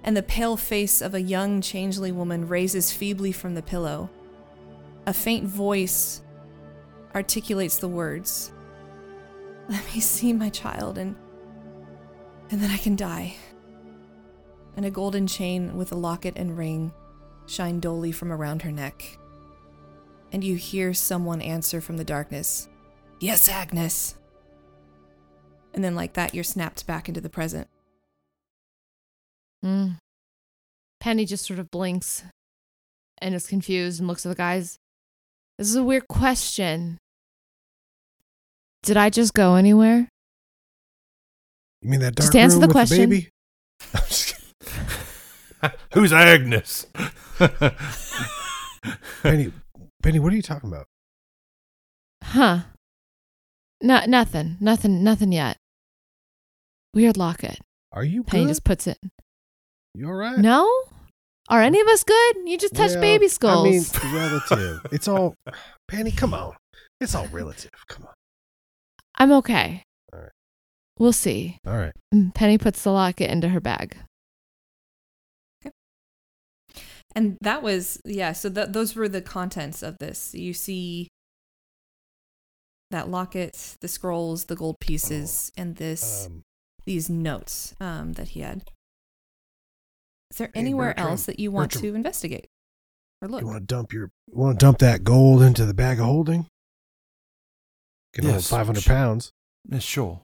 [0.04, 4.10] And the pale face of a young changeling woman raises feebly from the pillow.
[5.06, 6.22] A faint voice
[7.16, 8.52] articulates the words
[9.68, 11.14] Let me see my child, and,
[12.50, 13.36] and then I can die
[14.78, 16.92] and a golden chain with a locket and ring
[17.46, 19.18] shine dully from around her neck.
[20.30, 22.68] And you hear someone answer from the darkness,
[23.18, 24.14] Yes, Agnes.
[25.74, 27.66] And then, like that, you're snapped back into the present.
[29.64, 29.94] Hmm.
[31.00, 32.22] Penny just sort of blinks
[33.20, 34.78] and is confused and looks at the guys.
[35.58, 36.98] This is a weird question.
[38.88, 40.08] Did I just go anywhere?
[41.82, 43.10] You mean that dark Just answer room the with question.
[43.10, 43.28] baby?
[43.94, 44.34] I'm just
[45.60, 45.76] kidding.
[45.92, 46.86] who's Agnes?
[49.22, 49.52] Penny,
[50.02, 50.86] Penny, what are you talking about?
[52.24, 52.60] Huh.
[53.82, 54.56] No, nothing.
[54.58, 55.04] Nothing.
[55.04, 55.58] Nothing yet.
[56.94, 57.58] Weird locket.
[57.92, 58.48] Are you Penny good?
[58.48, 58.96] just puts it.
[59.94, 60.38] You all right?
[60.38, 60.66] No?
[61.50, 62.36] Are any of us good?
[62.46, 63.66] You just touched Well, baby skulls.
[63.66, 64.80] I mean, relative.
[64.92, 65.34] it's all
[65.88, 66.10] Penny.
[66.10, 66.54] Come on,
[67.02, 67.70] it's all relative.
[67.88, 68.14] Come on.
[69.18, 69.82] I'm okay.
[70.12, 70.30] All right.
[70.98, 71.58] We'll see.
[71.66, 71.92] All right.
[72.14, 73.96] Mm, Penny puts the locket into her bag.
[77.14, 80.34] And that was, yeah, so th- those were the contents of this.
[80.34, 81.08] You see
[82.90, 86.42] that locket, the scrolls, the gold pieces, and this Um,
[86.84, 88.62] these notes um, that he had.
[90.30, 91.92] Is there anywhere Bertram, else that you want Bertram.
[91.92, 92.46] to investigate
[93.22, 93.40] or look?
[93.40, 96.04] you want to dump your, you want to dump that gold into the bag of
[96.04, 96.46] holding?
[98.14, 98.48] Can hold Yes.
[98.48, 99.30] 500 pounds.
[99.70, 100.20] Yeah, sure.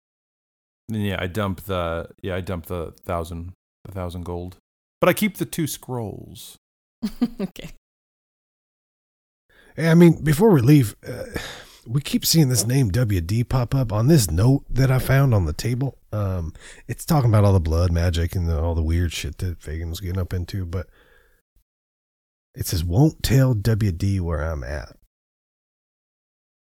[0.89, 3.53] And yeah, I dump the yeah, I dump the thousand
[3.85, 4.57] the thousand gold.
[5.01, 6.57] But I keep the two scrolls.
[7.41, 7.71] okay.
[9.77, 11.25] Hey, I mean, before we leave, uh,
[11.87, 15.47] we keep seeing this name WD pop up on this note that I found on
[15.47, 15.99] the table.
[16.13, 16.53] Um,
[16.87, 19.91] it's talking about all the blood magic and the, all the weird shit that Fagin
[19.91, 20.89] was getting up into, but
[22.55, 24.97] it says, "Won't tell WD where I'm at."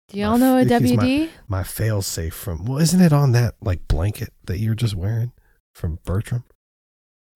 [0.10, 1.30] Do y'all know a think he's my- WD?
[1.48, 5.32] My fail safe from well, isn't it on that like blanket that you're just wearing
[5.76, 6.44] from Bertram?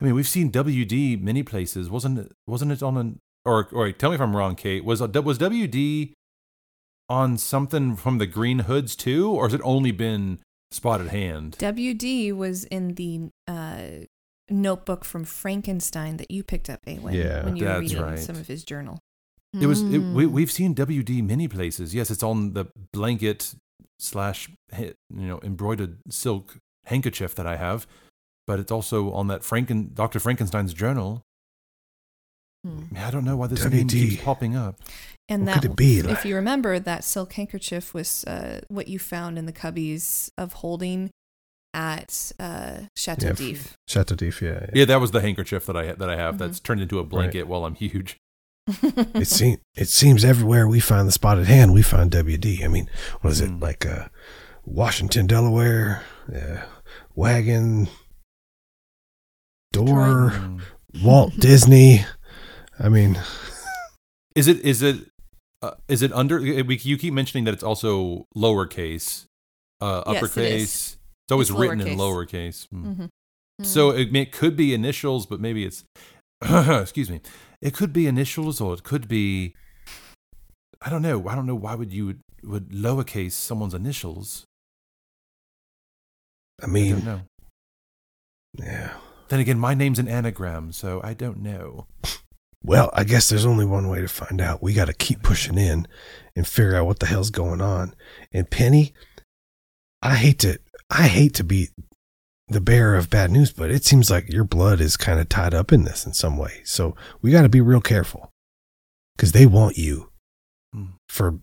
[0.01, 1.89] I mean, we've seen WD many places.
[1.89, 4.83] Wasn't it wasn't it on an or or tell me if I'm wrong, Kate.
[4.83, 6.13] Was was WD
[7.09, 10.39] on something from the Green Hoods too, or has it only been
[10.71, 11.57] Spotted Hand?
[11.59, 14.05] WD was in the uh,
[14.49, 18.19] notebook from Frankenstein that you picked up, Awen, Yeah, when you were that's reading right.
[18.19, 18.99] some of his journal.
[19.59, 19.81] It was.
[19.81, 20.31] It, we, Mm.
[20.31, 21.93] we've seen WD many places.
[21.93, 23.53] Yes, it's on the blanket
[23.99, 27.85] slash you know embroidered silk handkerchief that I have,
[28.47, 31.21] but it's also on that Franken Doctor Frankenstein's journal.
[32.65, 32.83] Hmm.
[32.97, 33.91] I don't know why this name WD.
[34.09, 34.79] keeps popping up.
[35.29, 35.99] And What that, could it be?
[35.99, 40.53] if you remember, that silk handkerchief was uh, what you found in the cubbies of
[40.53, 41.09] holding
[41.73, 43.77] at uh, Chateau Yeah, f- d'If.
[43.87, 44.51] Chateau d'If, yeah.
[44.51, 44.65] yeah.
[44.73, 46.35] Yeah, that was the handkerchief that I that I have.
[46.35, 46.39] Mhm.
[46.39, 48.17] That's turned into a blanket while I'm huge.
[48.67, 52.63] It seems it seems everywhere we find the spotted hand, we find WD.
[52.63, 52.89] I mean,
[53.21, 53.61] what is it Mm.
[53.61, 53.85] like?
[53.85, 54.07] Uh,
[54.65, 56.03] Washington, Delaware,
[56.33, 56.61] uh,
[57.15, 57.89] wagon,
[59.71, 60.61] door, Mm.
[61.03, 62.05] Walt Disney.
[62.79, 63.19] I mean,
[64.35, 65.07] Is it is it
[65.61, 66.39] uh, is it under?
[66.39, 69.25] We, you keep mentioning that it's also lowercase,
[69.81, 70.61] uh, Yes, uppercase.
[70.61, 70.97] is.
[71.25, 72.67] It's always It's written in lowercase.
[72.67, 72.67] lowercase.
[72.73, 72.95] Mm.
[72.95, 73.09] Mhm.
[73.65, 75.83] So it, may, it could be initials, but maybe it's
[76.41, 77.21] excuse me.
[77.63, 79.55] It could be initials, or it could be.
[80.81, 81.29] I don't know.
[81.29, 84.43] I don't know why would you would, lowercase someone's initials.
[86.61, 87.21] I I don't mean, know.
[88.55, 88.95] yeah.
[89.29, 91.87] Then again, my name's an anagram, so I don't know.
[92.61, 94.61] Well, I guess there's only one way to find out.
[94.61, 95.87] We got to keep pushing in
[96.35, 97.95] and figure out what the hell's going on.
[98.33, 98.93] And Penny,
[100.01, 100.59] I hate to,
[100.89, 101.69] I hate to be
[102.47, 105.53] the bearer of bad news, but it seems like your blood is kind of tied
[105.53, 106.61] up in this in some way.
[106.65, 108.29] So we got to be real careful
[109.15, 110.09] because they want you
[110.73, 110.85] Hmm.
[111.07, 111.39] for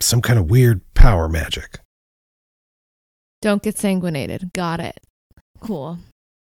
[0.00, 1.80] some kind of weird power magic.
[3.42, 4.52] Don't get sanguinated.
[4.52, 5.00] Got it.
[5.60, 5.98] Cool.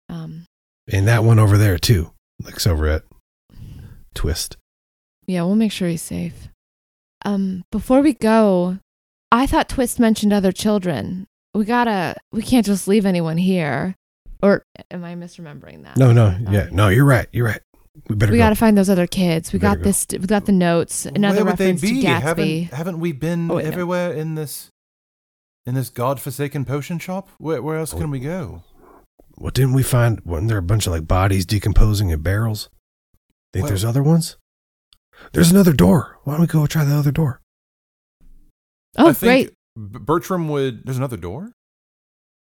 [0.09, 0.45] Um,
[0.93, 3.03] And that one over there too, looks over at
[4.14, 4.57] Twist.
[5.26, 6.49] yeah, we'll make sure he's safe.
[7.24, 8.78] Um, before we go,
[9.30, 11.26] I thought Twist mentioned other children.
[11.55, 12.16] We gotta.
[12.32, 13.94] We can't just leave anyone here.
[14.42, 15.96] Or am I misremembering that?
[15.96, 17.28] No, no, Oh, yeah, no, you're right.
[17.32, 17.61] You're right.
[18.09, 18.44] We better we go.
[18.44, 19.53] got to find those other kids.
[19.53, 19.84] We Better got go.
[19.84, 20.07] this.
[20.11, 21.05] We got the notes.
[21.07, 22.03] Another Where would they reference to be?
[22.03, 22.20] Gatsby.
[22.22, 23.68] Haven't, haven't we been Oh, wait, no.
[23.70, 24.70] everywhere in this
[25.66, 27.28] in this godforsaken potion shop?
[27.38, 28.09] Where where else can oh.
[28.09, 28.62] we go?
[29.36, 32.70] Well, didn't we find wasn't there a bunch of like bodies decomposing in barrels?
[33.53, 34.36] Think Well- there's other ones?
[35.32, 36.18] There's another door.
[36.24, 37.40] Why don't we go try the other door?
[38.96, 39.53] Oh, I think great.
[39.77, 40.85] B- Bertram would.
[40.85, 41.53] There's another door.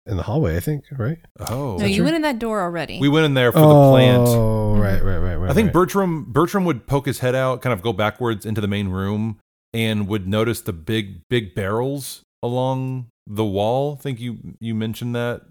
[0.05, 1.19] In the hallway, I think, right?
[1.39, 2.99] Oh, no, you went in that door already.
[2.99, 4.27] we went in there for the plant.
[4.27, 5.51] Oh, right, right, right, right.
[5.51, 5.73] I think right.
[5.75, 9.39] Bertram Bertram would poke his head out, kind of go backwards into the main room,
[9.73, 13.97] and would notice the big big barrels along the wall.
[13.99, 15.43] I think you you mentioned that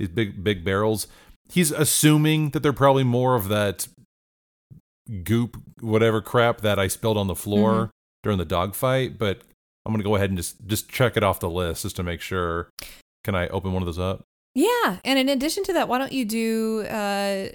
[0.00, 1.06] these big big barrels.
[1.48, 3.86] He's assuming that they're probably more of that
[5.24, 7.90] goop, whatever crap that I spilled on the floor Mhm.
[8.24, 9.18] during the dogfight.
[9.18, 9.42] But
[9.84, 12.20] I'm gonna go ahead and just just check it off the list just to make
[12.20, 12.70] sure.
[13.24, 14.24] Can I open one of those up?
[14.54, 17.48] yeah, and in addition to that, why don't you do uh,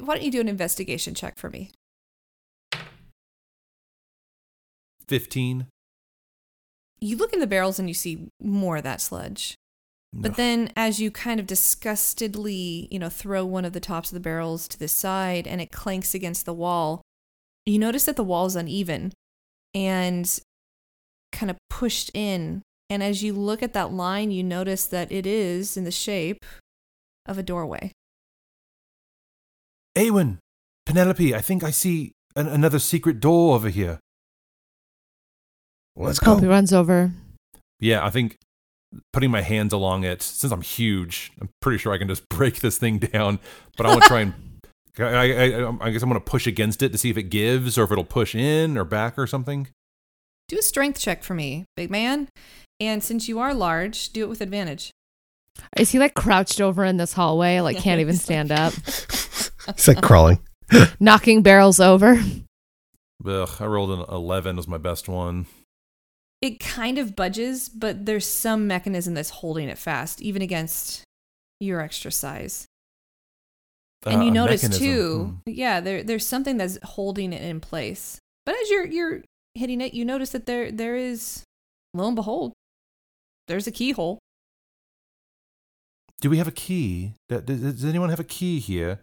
[0.00, 1.70] why don't you do an investigation check for me?
[5.06, 5.66] Fifteen.
[7.00, 9.56] You look in the barrels and you see more of that sludge.
[10.14, 14.14] But then as you kind of disgustedly, you know, throw one of the tops of
[14.14, 17.00] the barrels to the side and it clanks against the wall,
[17.64, 19.12] you notice that the wall is uneven
[19.74, 20.38] and
[21.32, 22.62] kind of pushed in.
[22.88, 26.44] And as you look at that line, you notice that it is in the shape
[27.26, 27.92] of a doorway.
[29.96, 30.38] Awen,
[30.86, 33.98] Penelope, I think I see an- another secret door over here.
[35.96, 36.32] Let's go.
[36.32, 37.12] Hope he runs over.
[37.80, 38.38] Yeah, I think
[39.12, 42.60] putting my hands along it, since I'm huge, I'm pretty sure I can just break
[42.60, 43.38] this thing down.
[43.76, 44.34] But I want to try and.
[44.98, 45.24] I, I,
[45.62, 47.84] I, I guess I'm going to push against it to see if it gives or
[47.84, 49.68] if it'll push in or back or something.
[50.52, 52.28] Do a strength check for me, big man.
[52.78, 54.90] And since you are large, do it with advantage.
[55.78, 57.60] Is he like crouched over in this hallway?
[57.60, 58.74] Like can't even stand up,
[59.66, 60.40] It's like crawling.
[61.00, 62.20] knocking barrels over.
[63.26, 65.46] Ugh, I rolled an 11 was my best one.
[66.42, 71.02] it kind of budges, but there's some mechanism that's holding it fast, even against
[71.60, 72.66] your extra size.
[74.04, 74.84] And Uh, you notice mechanism.
[74.86, 75.50] too, Hmm.
[75.50, 78.18] yeah, there there's something that's holding it in place.
[78.44, 79.22] But as you're you're
[79.54, 81.44] hitting it, you notice that there there is,
[81.94, 82.52] lo and behold,
[83.48, 84.18] there's a keyhole.
[86.20, 87.14] Do we have a key?
[87.28, 89.00] Does, does anyone have a key here?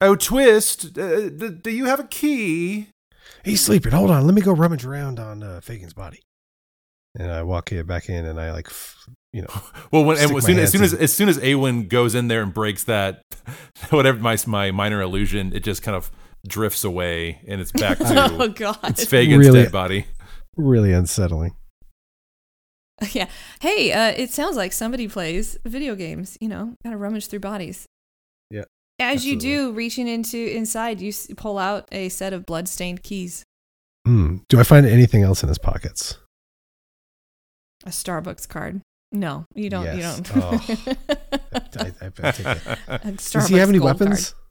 [0.00, 2.88] Oh, Twist, uh, do you have a key?
[3.44, 3.92] He's sleeping.
[3.92, 4.24] Hold on.
[4.26, 6.20] Let me go rummage around on uh, Fagin's body.
[7.18, 10.36] And I walk it back in, and I like, f- you know, Well, when, and
[10.36, 13.22] as soon, as soon as as soon as Awen goes in there and breaks that,
[13.90, 16.10] whatever my my minor illusion, it just kind of
[16.46, 18.78] drifts away and it's back oh to God!
[18.84, 19.62] it's Fagin's Really?
[19.64, 20.06] dead body.
[20.56, 21.54] really unsettling.
[23.12, 23.28] yeah.
[23.60, 26.38] Hey, uh, it sounds like somebody plays video games.
[26.40, 27.86] You know, gotta rummage through bodies.
[28.50, 28.64] Yeah,
[28.98, 33.44] As you do, reaching into inside, you s- pull out a set of blood-stained keys.
[34.06, 34.36] Hmm.
[34.48, 36.16] Do I find anything else in his pockets?
[37.84, 38.80] A Starbucks card.
[39.12, 39.94] No, you don't.
[39.96, 40.36] You don't.
[40.36, 40.64] Oh.
[41.78, 43.16] I, I, I take it.
[43.30, 44.30] Does he have any weapons?
[44.30, 44.42] card.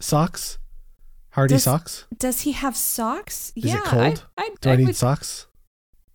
[0.00, 0.58] Socks?
[1.32, 2.06] Hardy Does- socks?
[2.18, 3.52] Does he have socks?
[3.56, 3.78] Is yeah.
[3.78, 4.24] it cold?
[4.36, 5.46] I, I, Do I, I need would- socks?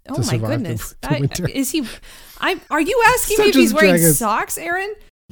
[0.07, 0.95] Oh my survive the- goodness!
[1.01, 1.85] the I- is he?
[2.39, 4.17] I are you asking me if he's wearing Dragons.
[4.19, 4.93] socks, Aaron?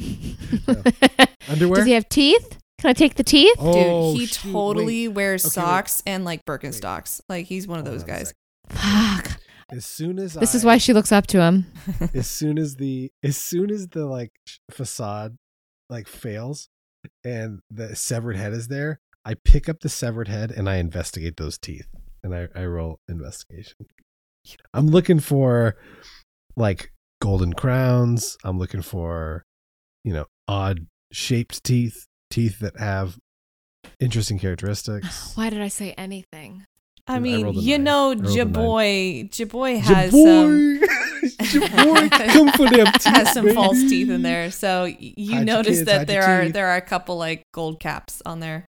[1.47, 1.75] Underwear?
[1.77, 2.57] Does he have teeth?
[2.79, 3.55] Can I take the teeth?
[3.59, 5.15] Oh, Dude, he shoot, totally wait.
[5.15, 5.65] wears Okay, wait.
[5.67, 7.21] socks and like Birkenstocks.
[7.29, 8.33] Like he's one of Hold those on guys.
[8.69, 9.39] Fuck.
[9.71, 11.65] As soon as This is why she looks up to him.
[12.13, 14.31] as soon as the as soon as the like
[14.71, 15.35] facade
[15.89, 16.67] like fails
[17.23, 21.37] and the severed head is there, I pick up the severed head and I investigate
[21.37, 21.87] those teeth.
[22.23, 23.85] And I, I roll investigation.
[24.73, 25.75] I'm looking for
[26.55, 28.37] like golden crowns.
[28.43, 29.43] I'm looking for,
[30.03, 33.17] you know, odd shaped teeth, teeth that have
[33.99, 35.31] interesting characteristics.
[35.35, 36.65] Why did I say anything?
[37.07, 37.83] I I mean, rolled a you nine.
[37.83, 40.79] know, I rolled a Jaboy, Jaboy has Jaboy!
[41.29, 44.49] some Jaboy, come for them teeth, has some false teeth in there.
[44.51, 46.53] So you Hide notice kids, that there are teeth.
[46.53, 48.65] there are a couple like gold caps on there.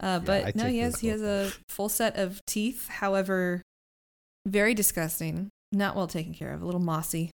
[0.00, 2.88] Uh, but I no, he has he has a full set of teeth.
[2.88, 3.62] However,
[4.46, 5.48] very disgusting.
[5.72, 6.62] Not well taken care of.
[6.62, 7.30] A little mossy.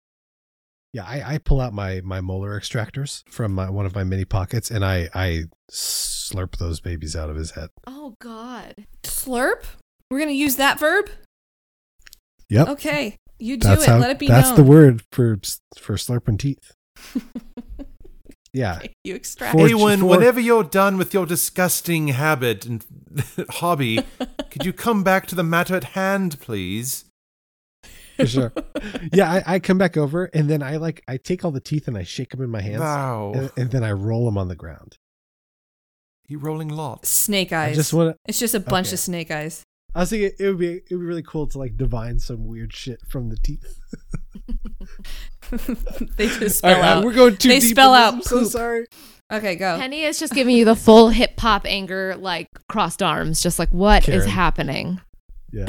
[0.93, 4.25] Yeah, I, I pull out my my molar extractors from my, one of my mini
[4.25, 7.69] pockets, and I I slurp those babies out of his head.
[7.87, 8.87] Oh God.
[9.03, 9.65] Slurp.
[10.11, 11.11] We're gonna use that verb.
[12.51, 13.89] Yep, Okay, you do that's it.
[13.91, 13.99] how.
[13.99, 14.57] Let it be that's known.
[14.57, 15.39] the word for
[15.77, 16.73] for slurping teeth.
[18.53, 19.57] Yeah, you extract.
[19.59, 22.85] For- Awen, for- whenever you're done with your disgusting habit and
[23.51, 24.03] hobby,
[24.51, 27.05] could you come back to the matter at hand, please?
[28.17, 28.53] for sure.
[29.13, 31.87] Yeah, I, I come back over, and then I like I take all the teeth
[31.87, 33.33] and I shake them in my hands, Wow.
[33.35, 34.97] and, and then I roll them on the ground.
[36.27, 37.09] you rolling lots.
[37.09, 37.77] Snake I eyes.
[37.77, 38.19] just want to.
[38.27, 38.95] it's just a bunch Okay.
[38.95, 39.63] of snake eyes.
[39.95, 42.47] I was thinking it would be it would be really cool to like divine some
[42.47, 43.79] weird shit from the teeth.
[46.17, 47.05] they just All spell right, out.
[47.05, 47.71] we're going too they deep.
[47.71, 48.87] spell out I'm so sorry.
[49.33, 49.77] Okay, go.
[49.79, 53.71] Penny is just giving you the full hip hop anger, like crossed arms, just like
[53.71, 54.29] what is Karen.
[54.31, 55.01] happening?
[55.53, 55.67] Yeah,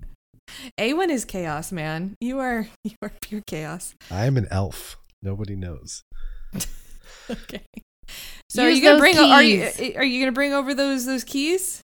[0.78, 2.16] Awen is chaos, man.
[2.20, 3.94] You are you are pure chaos.
[4.10, 4.96] I am an elf.
[5.22, 6.02] Nobody knows.
[7.30, 7.62] Okay.
[8.50, 9.18] So are you gonna those bring?
[9.18, 11.80] Are you are you gonna bring over those those keys?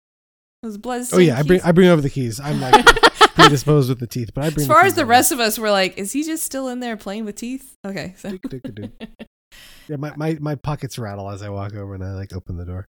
[0.63, 1.03] Those blood.
[1.13, 2.41] Oh yeah, I bring I bring over the keys.
[2.41, 2.85] I'm like
[3.35, 4.63] predisposed with the teeth, but I bring.
[4.63, 5.11] As far as the over.
[5.11, 7.75] rest of us were like, is he just still in there playing with teeth?
[7.87, 8.39] Okay, so.
[9.89, 12.65] Yeah, my, my my pockets rattle as I walk over and I like open the
[12.65, 12.87] door.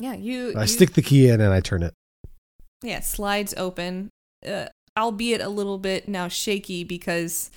[0.00, 0.54] yeah, you.
[0.56, 1.92] I you- stick the key in and I turn it.
[2.82, 4.08] Yeah, slides open,
[4.46, 4.66] uh,
[4.96, 7.50] albeit a little bit now shaky because,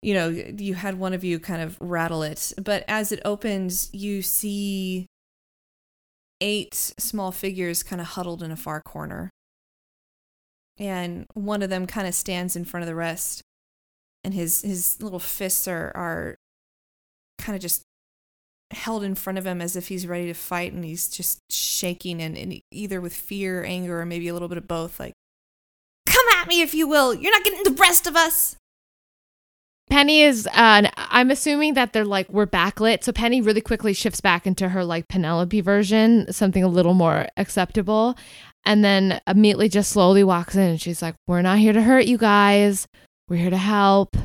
[0.00, 2.52] you know, you had one of you kind of rattle it.
[2.56, 5.06] But as it opens, you see
[6.42, 9.30] eight small figures kind of huddled in a far corner.
[10.76, 13.42] And one of them kind of stands in front of the rest.
[14.24, 16.34] And his, his little fists are, are
[17.38, 17.82] kind of just
[18.72, 22.20] held in front of him as if he's ready to fight and he's just shaking
[22.20, 24.98] and, and either with fear, anger, or maybe a little bit of both.
[24.98, 25.12] Like,
[26.06, 27.14] come at me if you will.
[27.14, 28.56] You're not getting the rest of us.
[29.90, 33.04] Penny is, uh, I'm assuming that they're like, we're backlit.
[33.04, 37.26] So Penny really quickly shifts back into her like Penelope version, something a little more
[37.36, 38.16] acceptable.
[38.64, 42.06] And then immediately just slowly walks in and she's like, We're not here to hurt
[42.06, 42.86] you guys.
[43.28, 44.16] We're here to help.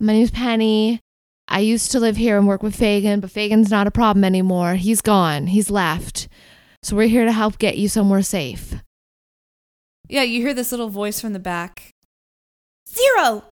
[0.00, 1.00] My name's Penny.
[1.48, 4.74] I used to live here and work with Fagin, but Fagin's not a problem anymore.
[4.74, 6.28] He's gone, he's left.
[6.82, 8.74] So we're here to help get you somewhere safe.
[10.08, 11.90] Yeah, you hear this little voice from the back.
[12.88, 13.44] Zero.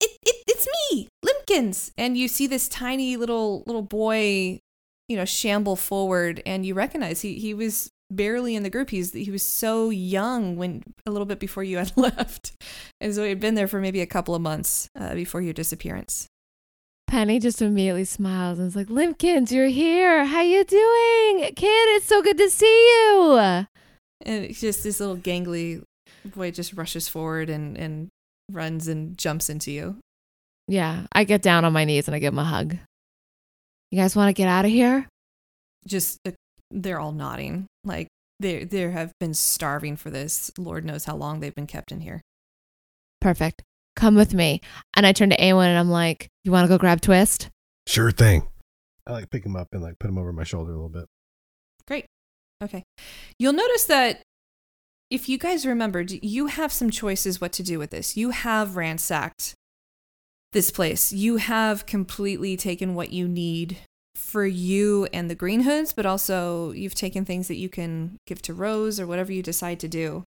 [0.00, 1.92] It, it it's me, Limpkins.
[1.96, 4.60] And you see this tiny little little boy,
[5.08, 8.90] you know, shamble forward, and you recognize he he was barely in the group.
[8.90, 12.52] He's he was so young when a little bit before you had left,
[13.00, 15.54] and so he had been there for maybe a couple of months uh, before your
[15.54, 16.28] disappearance.
[17.10, 20.24] Penny just immediately smiles and is like, Limpkins, you're here.
[20.24, 21.52] How you doing?
[21.56, 23.36] Kid, it's so good to see you.
[23.36, 25.82] And it's just this little gangly
[26.24, 28.10] boy just rushes forward and and
[28.50, 29.98] runs and jumps into you.
[30.68, 32.76] Yeah, I get down on my knees and I give him a hug.
[33.90, 35.08] You guys want to get out of here?
[35.86, 36.32] Just uh,
[36.70, 38.06] they're all nodding like
[38.38, 40.50] they they have been starving for this.
[40.58, 42.20] Lord knows how long they've been kept in here.
[43.20, 43.62] Perfect.
[43.96, 44.60] Come with me.
[44.94, 47.48] And I turn to Awen and I'm like, You want to go grab Twist?
[47.86, 48.46] Sure thing.
[49.06, 51.06] I like pick him up and like put him over my shoulder a little bit.
[51.86, 52.06] Great.
[52.62, 52.84] Okay.
[53.38, 54.22] You'll notice that
[55.10, 58.16] if you guys remembered, you have some choices what to do with this.
[58.16, 59.54] You have ransacked
[60.52, 61.12] this place.
[61.12, 63.78] You have completely taken what you need
[64.14, 68.40] for you and the Green Hoods, but also you've taken things that you can give
[68.42, 70.24] to Rose or whatever you decide to do.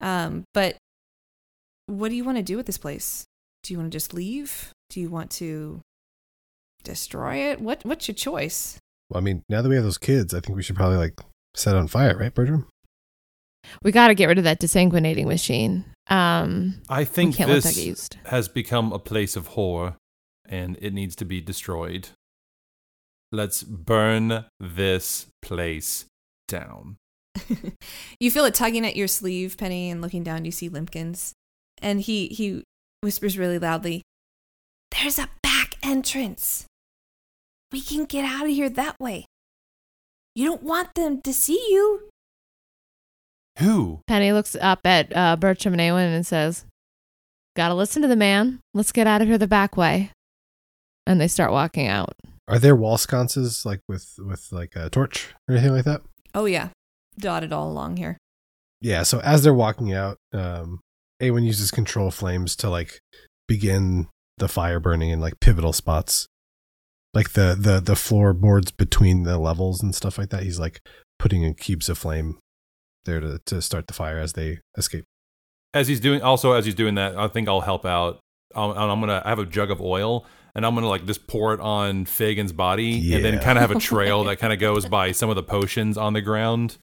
[0.00, 0.76] Um, but
[1.86, 3.24] what do you want to do with this place?
[3.62, 4.72] Do you want to just leave?
[4.90, 5.80] Do you want to
[6.84, 7.60] destroy it?
[7.60, 8.78] What What's your choice?
[9.10, 11.18] Well, I mean, now that we have those kids, I think we should probably like
[11.54, 12.66] set on fire, right, Bertram?
[13.82, 15.84] We got to get rid of that desanguinating machine.
[16.08, 18.16] Um, I think can't let that this used.
[18.26, 19.96] has become a place of horror
[20.48, 22.08] and it needs to be destroyed.
[23.30, 26.06] Let's burn this place
[26.48, 26.96] down.
[28.20, 31.32] you feel it tugging at your sleeve, Penny, and looking down, you see Limpkins.
[31.80, 32.62] And he, he
[33.00, 34.02] whispers really loudly,
[34.90, 36.66] There's a back entrance.
[37.70, 39.24] We can get out of here that way.
[40.34, 42.08] You don't want them to see you.
[43.58, 44.00] Who?
[44.06, 46.64] Penny looks up at uh, Bertram and Awen and says,
[47.54, 48.60] Gotta listen to the man.
[48.72, 50.10] Let's get out of here the back way.
[51.06, 52.14] And they start walking out.
[52.48, 56.02] Are there wall sconces like with with like a torch or anything like that?
[56.34, 56.68] Oh, yeah.
[57.18, 58.16] Dotted all along here.
[58.80, 59.02] Yeah.
[59.02, 60.80] So as they're walking out, um,
[61.20, 63.00] Awen uses control flames to like
[63.46, 66.26] begin the fire burning in like pivotal spots,
[67.12, 70.42] like the the the floorboards between the levels and stuff like that.
[70.42, 70.80] He's like
[71.18, 72.38] putting in cubes of flame
[73.04, 75.04] there to to start the fire as they escape.
[75.74, 78.20] As he's doing, also as he's doing that, I think I'll help out.
[78.54, 81.26] Um, and I'm gonna I have a jug of oil, and I'm gonna like just
[81.26, 84.58] pour it on Fagin's body, and then kind of have a trail that kind of
[84.58, 86.76] goes by some of the potions on the ground.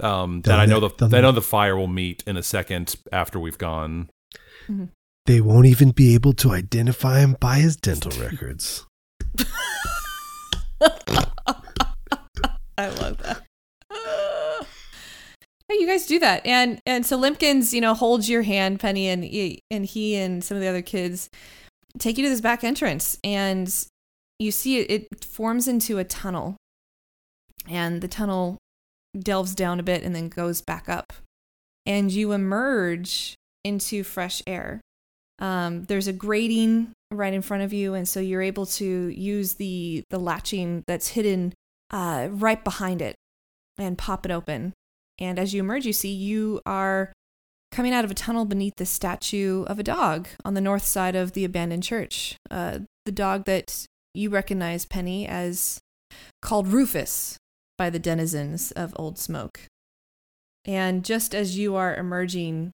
[0.00, 2.96] Um, that I know the they'll I know the fire will meet in a second
[3.12, 4.10] after we've gone.
[5.26, 8.84] They won't even be able to identify him by his dental records.
[12.76, 13.43] I love that.
[15.74, 19.08] Hey, you guys do that, and and so Limpkins, you know, holds your hand, Penny,
[19.08, 21.28] and he, and he and some of the other kids
[21.98, 23.68] take you to this back entrance, and
[24.38, 24.88] you see it.
[25.12, 26.56] It forms into a tunnel,
[27.68, 28.58] and the tunnel
[29.18, 31.12] delves down a bit and then goes back up,
[31.84, 34.80] and you emerge into fresh air.
[35.40, 39.54] Um, there's a grating right in front of you, and so you're able to use
[39.54, 41.52] the the latching that's hidden
[41.90, 43.16] uh, right behind it
[43.76, 44.72] and pop it open.
[45.18, 47.12] And as you emerge, you see you are
[47.70, 51.16] coming out of a tunnel beneath the statue of a dog on the north side
[51.16, 52.36] of the abandoned church.
[52.50, 55.80] Uh, the dog that you recognize, Penny, as
[56.40, 57.36] called Rufus
[57.76, 59.60] by the denizens of Old Smoke.
[60.64, 62.70] And just as you are emerging,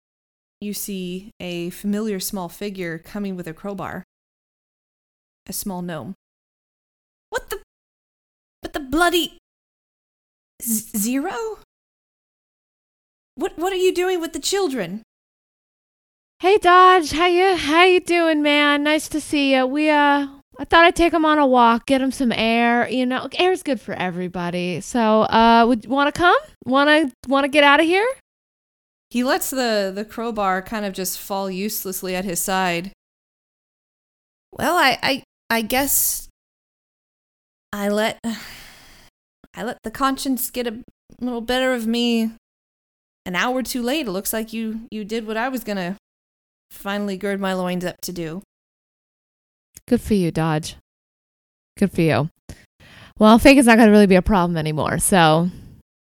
[0.60, 4.02] you see a familiar small figure coming with a crowbar.
[5.46, 6.14] A small gnome.
[7.30, 7.60] What the?
[8.60, 9.38] But the bloody.
[10.60, 11.58] Z- zero?
[13.38, 15.02] What What are you doing with the children?
[16.40, 18.82] Hey Dodge, how you how you doing, man?
[18.82, 19.64] Nice to see you.
[19.64, 20.26] We uh
[20.58, 22.88] I thought I'd take him on a walk, get him some air.
[22.88, 24.80] You know, air's good for everybody.
[24.80, 26.36] So, uh, would want to come?
[26.66, 28.08] Want to want to get out of here?
[29.10, 32.90] He lets the the crowbar kind of just fall uselessly at his side.
[34.50, 36.26] Well, I I I guess
[37.72, 38.18] I let
[39.54, 40.82] I let the conscience get a
[41.20, 42.32] little better of me
[43.28, 44.06] an hour too late.
[44.06, 45.96] It looks like you you did what I was gonna
[46.70, 48.42] finally gird my loins up to do.
[49.86, 50.76] Good for you, Dodge.
[51.76, 52.30] Good for you.
[53.18, 54.98] Well, fake is not going to really be a problem anymore.
[54.98, 55.50] So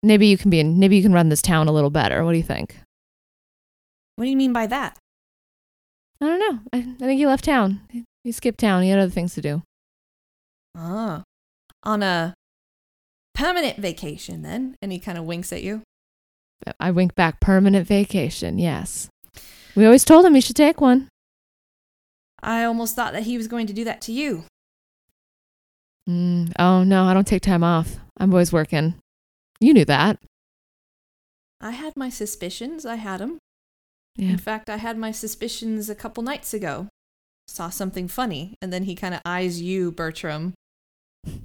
[0.04, 2.24] maybe you can be in, maybe you can run this town a little better.
[2.26, 2.78] What do you think?
[4.16, 4.98] What do you mean by that?
[6.22, 6.60] I don't know.
[6.74, 7.82] I, I think he left town.
[8.24, 8.84] He skipped town.
[8.84, 9.64] He had other things to do.
[10.76, 11.24] Ah,
[11.84, 12.34] on a
[13.34, 14.76] permanent vacation then.
[14.82, 15.84] And he kind of winks at you.
[16.80, 17.40] I wink back.
[17.40, 18.58] Permanent vacation.
[18.58, 19.10] Yes.
[19.76, 21.08] We always told him he should take one.
[22.42, 24.44] I almost thought that he was going to do that to you.
[26.10, 27.98] Mm, oh no, I don't take time off.
[28.18, 28.96] I'm always working.
[29.60, 30.20] You knew that.
[31.62, 32.86] I had my suspicions.
[32.86, 33.38] I had them.
[34.16, 34.30] Yeah.
[34.30, 36.88] In fact, I had my suspicions a couple nights ago.
[37.48, 40.54] Saw something funny, and then he kind of eyes you, Bertram,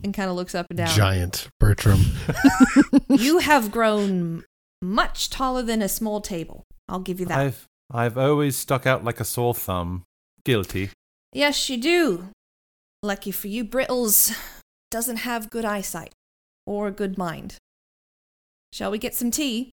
[0.02, 0.88] and kind of looks up and down.
[0.88, 2.00] Giant Bertram.
[3.08, 4.44] You have grown
[4.85, 6.64] much taller than a small table.
[6.89, 7.39] I'll give you that.
[7.39, 10.05] I've I've always stuck out like a sore thumb.
[10.45, 10.91] Guilty.
[11.32, 12.28] Yes, you do.
[13.03, 14.35] Lucky for you, Brittles
[14.91, 16.12] doesn't have good eyesight
[16.66, 17.57] or a good mind.
[18.72, 19.70] Shall we get some tea?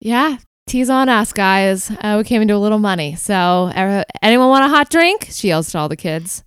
[0.00, 0.38] Yeah.
[0.66, 1.90] Tease on us, guys.
[1.90, 3.16] Uh, we came into a little money.
[3.16, 5.28] So, uh, anyone want a hot drink?
[5.30, 6.42] She yells to all the kids.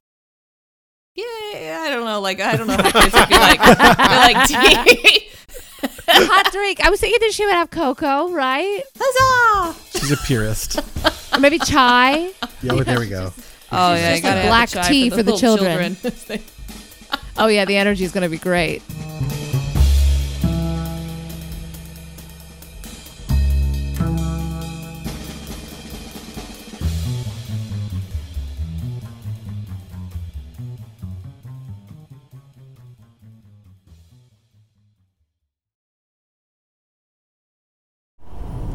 [1.16, 2.20] Yeah, I don't know.
[2.22, 3.60] Like I don't know how kids would be like.
[3.60, 5.30] They're like tea.
[6.08, 6.84] hot drink.
[6.84, 8.82] I was thinking that she would have cocoa, right?
[9.00, 9.80] Huzzah!
[10.00, 10.80] She's a purist.
[11.34, 12.32] Or maybe chai.
[12.62, 13.34] Yeah, well, there we go.
[13.72, 15.98] Oh yeah, you gotta have black chai tea for the little children.
[17.40, 17.66] Oh, yeah.
[17.66, 18.82] The energy is going to be great.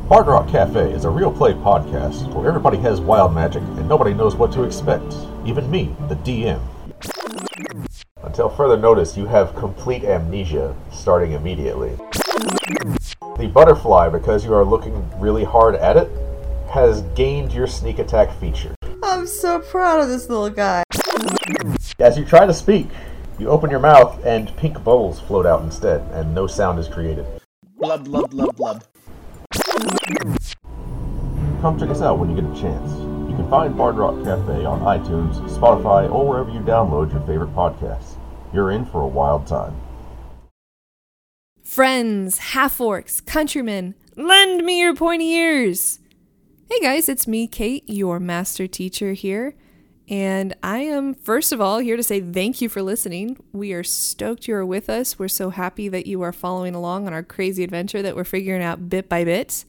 [0.09, 4.13] Bard Rock Cafe is a real play podcast where everybody has wild magic and nobody
[4.13, 5.15] knows what to expect,
[5.47, 6.61] even me, the DM.
[8.23, 11.97] Until further notice, you have complete amnesia starting immediately.
[13.39, 16.11] The butterfly, because you are looking really hard at it,
[16.69, 18.75] has gained your sneak attack feature.
[19.03, 20.83] I'm so proud of this little guy.
[22.01, 22.89] As you try to speak,
[23.39, 27.25] you open your mouth and pink bubbles float out instead, and no sound is created.
[27.79, 28.85] Blub, blub, blub, blub.
[31.63, 32.93] Come check us out when you get a chance.
[33.31, 37.55] You can find Bard Rock Cafe on iTunes, Spotify, or wherever you download your favorite
[37.55, 38.19] podcasts.
[38.53, 39.75] You're in for a wild time.
[41.63, 46.01] Friends, half orcs, countrymen, lend me your pointy ears.
[46.69, 49.55] Hey guys, it's me, Kate, your master teacher here.
[50.13, 53.39] And I am, first of all, here to say thank you for listening.
[53.51, 55.19] We are stoked you are with us.
[55.19, 58.63] We're so happy that you are following along on our crazy adventure that we're figuring
[58.63, 59.65] out bit by bit.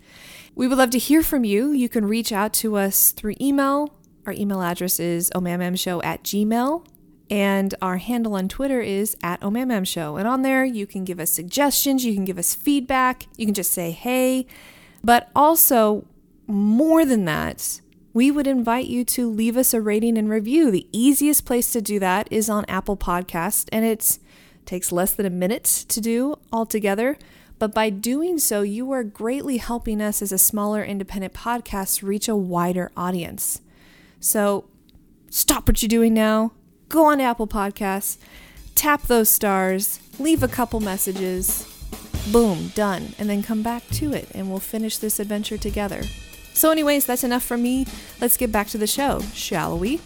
[0.54, 1.72] We would love to hear from you.
[1.72, 3.96] You can reach out to us through email.
[4.26, 6.86] Our email address is omammshow at gmail.
[7.30, 10.20] And our handle on Twitter is at omammshow.
[10.20, 13.56] And on there, you can give us suggestions, you can give us feedback, you can
[13.56, 14.46] just say hey.
[15.06, 16.06] But also,
[16.48, 17.80] more than that,
[18.14, 20.70] we would invite you to leave us a rating and review.
[20.70, 24.20] The easiest place to do that is on Apple Podcast, and it
[24.66, 27.18] takes less than a minute to do altogether.
[27.58, 32.28] But by doing so, you are greatly helping us as a smaller independent podcast reach
[32.28, 33.62] a wider audience.
[34.20, 34.66] So
[35.30, 36.52] stop what you're doing now,
[36.90, 38.18] go on Apple Podcasts,
[38.76, 41.68] tap those stars, leave a couple messages,
[42.32, 46.04] boom, done, and then come back to it, and we'll finish this adventure together.
[46.54, 47.86] So, anyways, that's enough for me.
[48.22, 50.00] Let's get back to the show, shall we?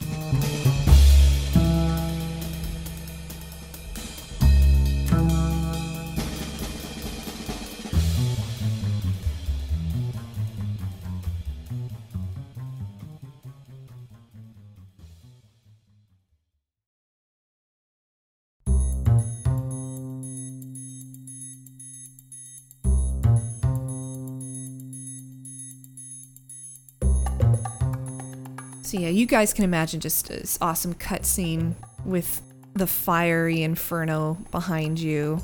[28.87, 31.73] So yeah, you guys can imagine just this awesome cutscene
[32.05, 32.41] with
[32.73, 35.41] the fiery inferno behind you,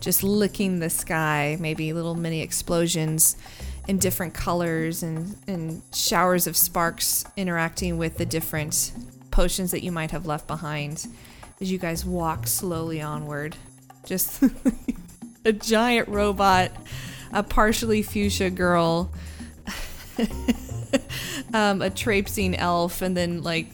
[0.00, 3.36] just licking the sky, maybe little mini explosions
[3.88, 8.92] in different colors and, and showers of sparks interacting with the different
[9.30, 11.06] potions that you might have left behind
[11.62, 13.56] as you guys walk slowly onward.
[14.04, 14.44] Just
[15.46, 16.70] a giant robot,
[17.32, 19.10] a partially fuchsia girl.
[21.52, 23.66] um, a traipsing elf, and then like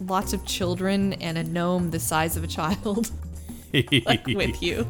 [0.00, 3.10] lots of children and a gnome the size of a child
[3.72, 4.86] like with you.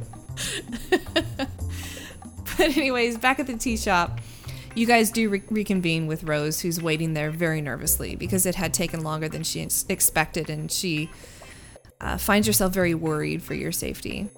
[0.91, 4.21] but anyways, back at the tea shop,
[4.75, 8.75] you guys do re- reconvene with Rose, who's waiting there very nervously because it had
[8.75, 11.11] taken longer than she ex- expected, and she
[12.01, 14.29] uh, finds herself very worried for your safety.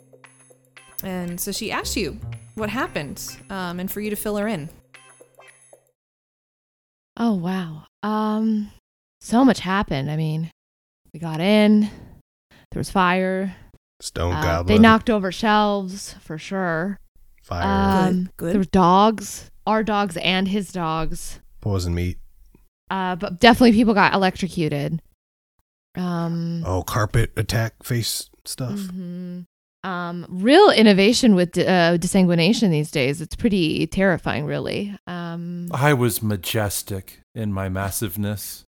[1.03, 2.21] And so she asks you
[2.55, 4.69] what happened, um, and for you to fill her in.
[7.17, 7.88] Oh wow.
[8.03, 8.71] Um
[9.21, 10.11] so much happened.
[10.11, 10.51] I mean,
[11.13, 11.83] we got in.
[12.71, 13.55] There was fire.
[14.01, 14.77] Stone Uh, Goblin.
[14.77, 16.99] they knocked over shelves for sure.
[17.43, 18.53] fire, Um, good.
[18.53, 21.41] There were dogs, our dogs and his dogs.
[21.61, 22.19] poison meat.
[22.91, 25.03] Uh, but definitely people got electrocuted.
[25.97, 28.79] Um, Oh, carpet attack face stuff.
[28.79, 29.47] mhm.
[29.89, 33.23] Um, real innovation with uh, desanguination these days.
[33.23, 34.95] It's pretty terrifying, really.
[35.07, 38.65] Um, I was majestic in my massiveness.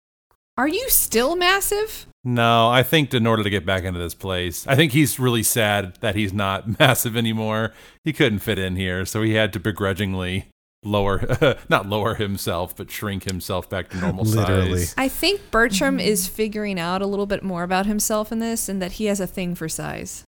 [0.57, 2.05] Are you still massive?
[2.23, 5.43] No, I think in order to get back into this place, I think he's really
[5.43, 7.73] sad that he's not massive anymore.
[8.03, 10.47] He couldn't fit in here, so he had to begrudgingly
[10.83, 14.85] lower, not lower himself, but shrink himself back to normal Literally.
[14.85, 14.95] size.
[14.97, 18.81] I think Bertram is figuring out a little bit more about himself in this and
[18.83, 20.23] that he has a thing for size.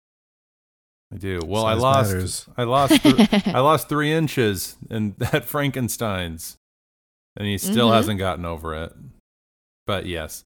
[1.15, 1.39] I do.
[1.45, 2.11] Well, I lost.
[2.11, 2.45] matters.
[2.57, 3.01] I lost.
[3.01, 6.57] Th- I lost three inches in that Frankenstein's,
[7.37, 7.95] and he still Mhm.
[7.95, 8.93] hasn't gotten over it.
[9.87, 10.43] But yes,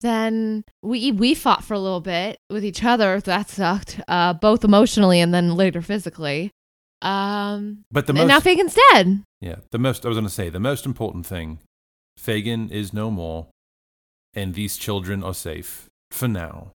[0.00, 3.20] then we we fought for a little bit with each other.
[3.20, 6.50] That sucked, uh, both emotionally and then later physically.
[7.02, 8.28] Um, but the and most.
[8.28, 9.22] now Fagin's dead.
[9.42, 10.06] yeah, the most.
[10.06, 11.58] I was going to say the most important thing.
[12.18, 13.48] Fagin is no more,
[14.32, 16.70] and these children are safe for now.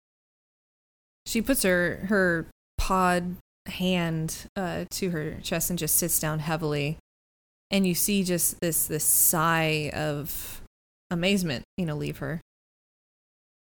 [1.27, 2.47] She puts her her
[2.85, 6.99] pod hand uh, to her chest and just sits down heavily,
[7.71, 10.61] and you see just this this sigh of
[11.09, 12.41] amazement, you know, leave her.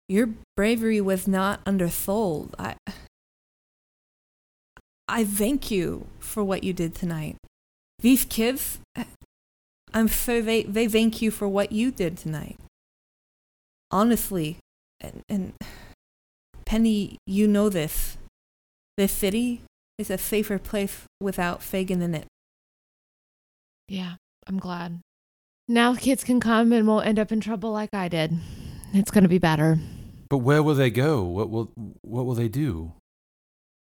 [0.09, 2.55] Your bravery was not undersold.
[2.59, 2.77] I
[5.07, 7.37] I thank you for what you did tonight.
[7.99, 8.79] These kids,
[9.93, 12.59] I'm sure they, they thank you for what you did tonight.
[13.91, 14.57] Honestly,
[15.03, 15.53] and, and
[16.65, 18.17] Penny, you know this.
[18.97, 19.63] This city
[19.99, 22.27] is a safer place without Fagin in it.
[23.89, 24.15] Yeah,
[24.47, 25.01] I'm glad.
[25.69, 28.39] Now kids can come and won't end up in trouble like I did.
[28.93, 29.79] It's gonna be better.
[30.29, 31.23] But where will they go?
[31.23, 31.71] What will
[32.03, 32.93] What will they do?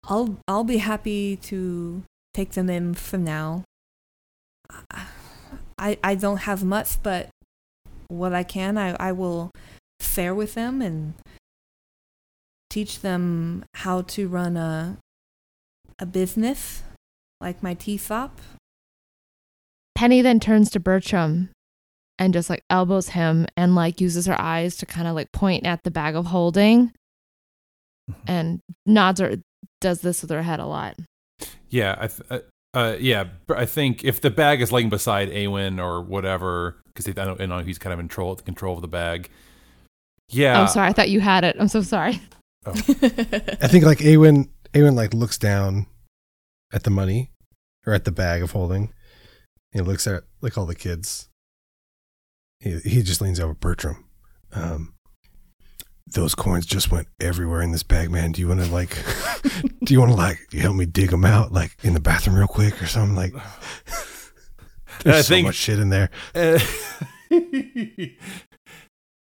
[0.08, 2.02] I'll I'll be happy to
[2.34, 3.64] take them in for now.
[5.78, 7.28] I I don't have much, but
[8.08, 9.50] what I can, I, I will
[10.00, 11.14] fare with them and
[12.76, 14.98] teach them how to run a
[15.98, 16.82] a business
[17.40, 18.38] like my tea shop.
[19.94, 21.48] Penny then turns to Bertram
[22.18, 25.64] and just like elbows him and like uses her eyes to kind of like point
[25.64, 26.92] at the bag of holding
[28.26, 29.36] and nods or
[29.80, 30.98] does this with her head a lot.
[31.70, 32.40] Yeah, I th- uh,
[32.74, 37.12] uh, yeah, I think if the bag is laying beside Awen or whatever, because I
[37.12, 39.30] don't, you know he's kind of in control, the control of the bag.
[40.28, 40.60] Yeah.
[40.60, 40.88] I'm sorry.
[40.88, 41.56] I thought you had it.
[41.58, 42.20] I'm so sorry.
[42.66, 42.72] Oh.
[42.72, 45.86] I think like Awen, Awen like looks down
[46.72, 47.30] at the money
[47.86, 48.92] or at the bag of holding.
[49.72, 51.28] He looks at like all the kids.
[52.60, 54.04] He he just leans over Bertram.
[54.52, 54.94] Um,
[56.06, 58.32] those coins just went everywhere in this bag, man.
[58.32, 58.96] Do you want to like?
[59.84, 62.36] do you want to like you help me dig them out, like in the bathroom,
[62.36, 63.14] real quick, or something?
[63.16, 63.32] Like,
[65.04, 66.10] there's I so think- much shit in there.
[67.28, 67.36] Uh,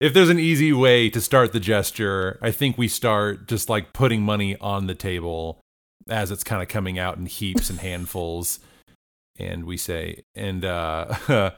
[0.00, 3.92] if there's an easy way to start the gesture, I think we start just like
[3.92, 5.60] putting money on the table
[6.08, 8.60] as it's kind of coming out in heaps and handfuls.
[9.38, 11.14] And we say, and uh,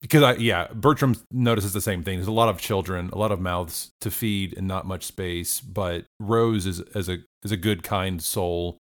[0.00, 2.18] because I, yeah, Bertram notices the same thing.
[2.18, 5.60] There's a lot of children, a lot of mouths to feed, and not much space.
[5.60, 8.78] But Rose is as a is a good, kind soul,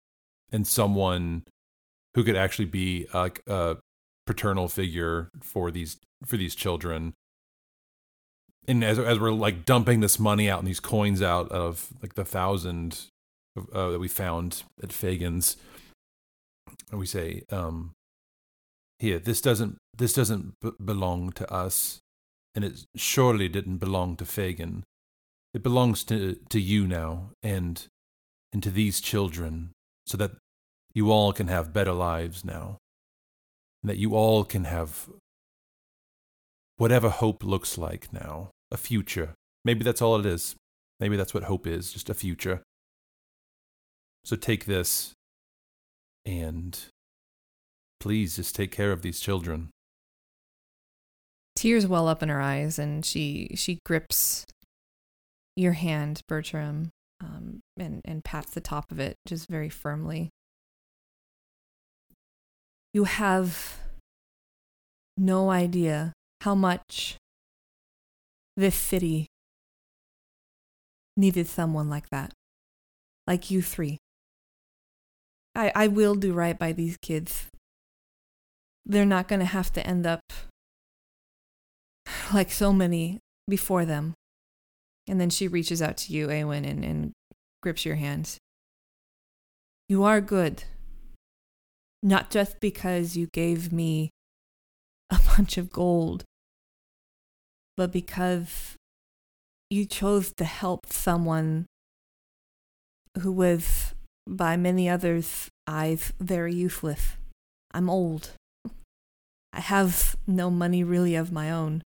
[0.51, 1.43] and someone
[2.15, 3.77] who could actually be like a
[4.25, 7.13] paternal figure for these for these children.
[8.70, 12.13] And as as we're like dumping this money out and these coins out of like
[12.13, 13.07] the thousand
[13.74, 15.57] uh, that we found at Fagin's,
[16.91, 17.93] we say, um,
[18.99, 21.99] "Here, this doesn't this doesn't b- belong to us,
[22.53, 24.84] and it surely didn't belong to Fagin.
[25.55, 27.88] It belongs to to you now, and
[28.53, 29.72] and to these children,
[30.05, 30.34] so that
[30.93, 32.78] you all can have better lives now,
[33.82, 35.09] and that you all can have
[36.78, 39.34] whatever hope looks like now, a future.
[39.65, 40.55] Maybe that's all it is.
[40.99, 42.61] Maybe that's what hope is, just a future.
[44.26, 45.13] So take this
[46.26, 46.78] and
[47.99, 49.70] please just take care of these children.
[51.55, 54.45] Tears well up in her eyes, and she she grips
[55.55, 60.30] your hand, Bertram, um, and and pats the top of it just very firmly.
[62.93, 63.80] You have
[65.17, 67.17] no idea how much
[68.60, 69.28] this city
[71.16, 72.34] needed someone like that,
[73.26, 73.97] like you three.
[75.55, 77.47] I I will do right by these kids.
[78.86, 80.22] They're not going to have to end up
[82.34, 84.14] like so many before them.
[85.07, 87.12] And then she reaches out to you, Awen, and, and
[87.62, 88.38] grips your hand.
[89.88, 90.64] You are good.
[92.03, 94.10] Not just because you gave me
[95.10, 96.24] a bunch of gold,
[97.80, 98.75] but because
[99.69, 101.65] you chose to help someone
[103.21, 103.93] who was
[104.27, 107.15] by many others, I've very useless.
[107.71, 108.32] I'm old.
[109.53, 111.82] I have no money really of my own.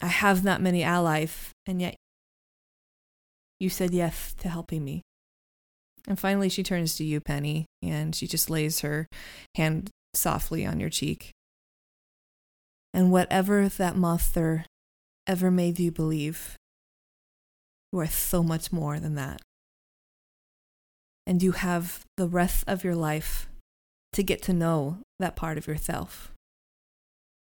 [0.00, 1.96] I have not many allies, and yet
[3.58, 5.02] you said yes to helping me.
[6.06, 9.08] And finally, she turns to you, Penny, and she just lays her
[9.56, 11.32] hand softly on your cheek.
[12.94, 14.64] And whatever that monster
[15.26, 16.56] ever made you believe,
[17.92, 19.40] you are so much more than that.
[21.26, 23.48] And you have the rest of your life
[24.12, 26.32] to get to know that part of yourself.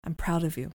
[0.05, 0.71] I'm proud of you.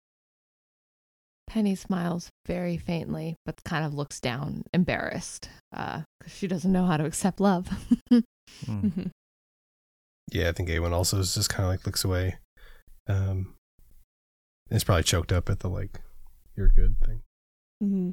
[1.48, 6.98] Penny smiles very faintly, but kind of looks down, embarrassed, because she doesn't know how
[6.98, 7.70] to accept love.
[8.66, 8.90] Hmm.
[10.32, 12.38] Yeah, I think Awen also is just kind of like looks away.
[13.08, 13.56] Um,
[14.72, 16.02] it's probably choked up at the like,
[16.58, 17.22] you're good thing.
[17.84, 18.10] Mm-hmm.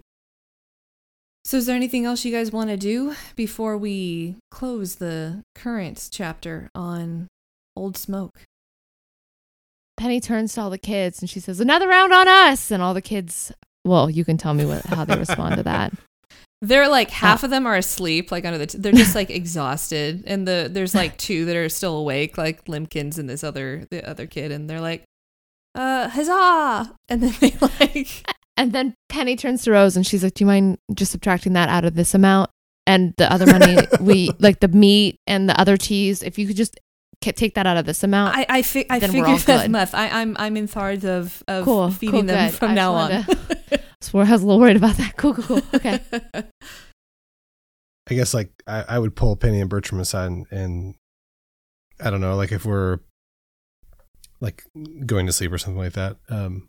[1.45, 6.09] So, is there anything else you guys want to do before we close the current
[6.11, 7.29] chapter on
[7.77, 8.43] Old Smoke?
[9.97, 12.95] Penny turns to all the kids and she says, "Another round on us!" And all
[12.95, 13.53] the kids,
[13.85, 15.93] well, you can tell me what how they respond to that.
[16.63, 18.67] They're like half of them are asleep, like under the.
[18.67, 22.67] T- they're just like exhausted, and the there's like two that are still awake, like
[22.67, 25.05] Limpkins and this other the other kid, and they're like,
[25.75, 28.09] "Uh, huzzah!" And then they like
[28.57, 31.69] And then Penny turns to Rose and she's like, "Do you mind just subtracting that
[31.69, 32.51] out of this amount
[32.87, 36.23] and the other money we like the meat and the other teas?
[36.23, 36.79] If you could just
[37.25, 39.63] ca- take that out of this amount." I I, fi- I Then we're figured that
[39.63, 39.71] good.
[39.73, 39.95] much.
[39.95, 42.59] I, I'm I'm in charge of of Cool, feeding cool, them good.
[42.59, 43.11] from I now on.
[43.11, 45.17] wanted Swore I was a little worried about that.
[45.17, 45.63] Cool, cool, cool.
[45.75, 45.99] Okay.
[46.35, 50.95] I guess like I, I would pull Penny and Bertram aside and, and
[51.99, 52.99] I don't know, like if we're
[54.41, 54.65] like
[55.07, 56.17] going to sleep or something like that.
[56.29, 56.69] Um,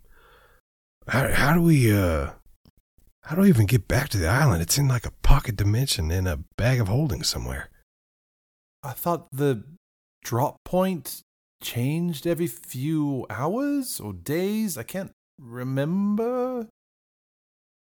[1.08, 2.32] how how do we uh
[3.24, 4.62] how do we even get back to the island?
[4.62, 7.70] It's in like a pocket dimension in a bag of holding somewhere.
[8.84, 9.64] I thought the
[10.24, 11.22] drop point
[11.62, 14.78] changed every few hours or days.
[14.78, 16.68] I can't remember.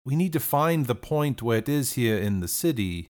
[0.05, 3.09] We need to find the point where it is here in the city,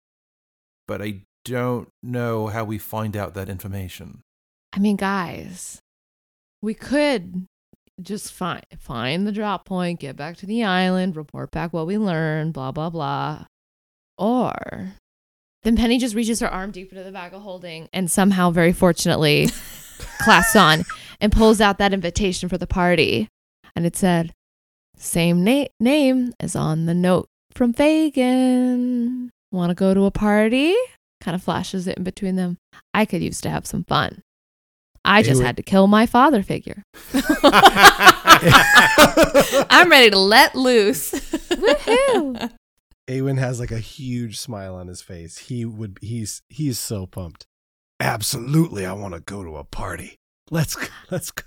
[0.87, 4.21] but I don't know how we find out that information.
[4.71, 5.79] I mean, guys,
[6.63, 7.45] we could
[8.01, 11.97] just find find the drop point, get back to the island, report back what we
[11.97, 13.45] learned, blah blah blah.
[14.17, 14.93] Or
[15.63, 18.73] then Penny just reaches her arm deep into the bag of holding and somehow, very
[18.73, 19.49] fortunately,
[20.19, 20.83] clasps on
[21.21, 23.27] and pulls out that invitation for the party.
[23.75, 24.33] And it said,
[24.97, 29.29] same na- name as on the note from Fagin.
[29.51, 30.75] Want to go to a party?
[31.21, 32.57] Kind of flashes it in between them.
[32.93, 34.21] I could use to have some fun.
[35.05, 35.45] I just Ew.
[35.45, 36.83] had to kill my father figure.
[39.69, 41.11] I'm ready to let loose.
[41.11, 42.51] Woohoo!
[43.09, 45.37] Awen has like a huge smile on his face.
[45.37, 47.45] He would he's he's so pumped.
[47.99, 50.15] Absolutely, I want to go to a party.
[50.49, 51.43] Let's go, let's go.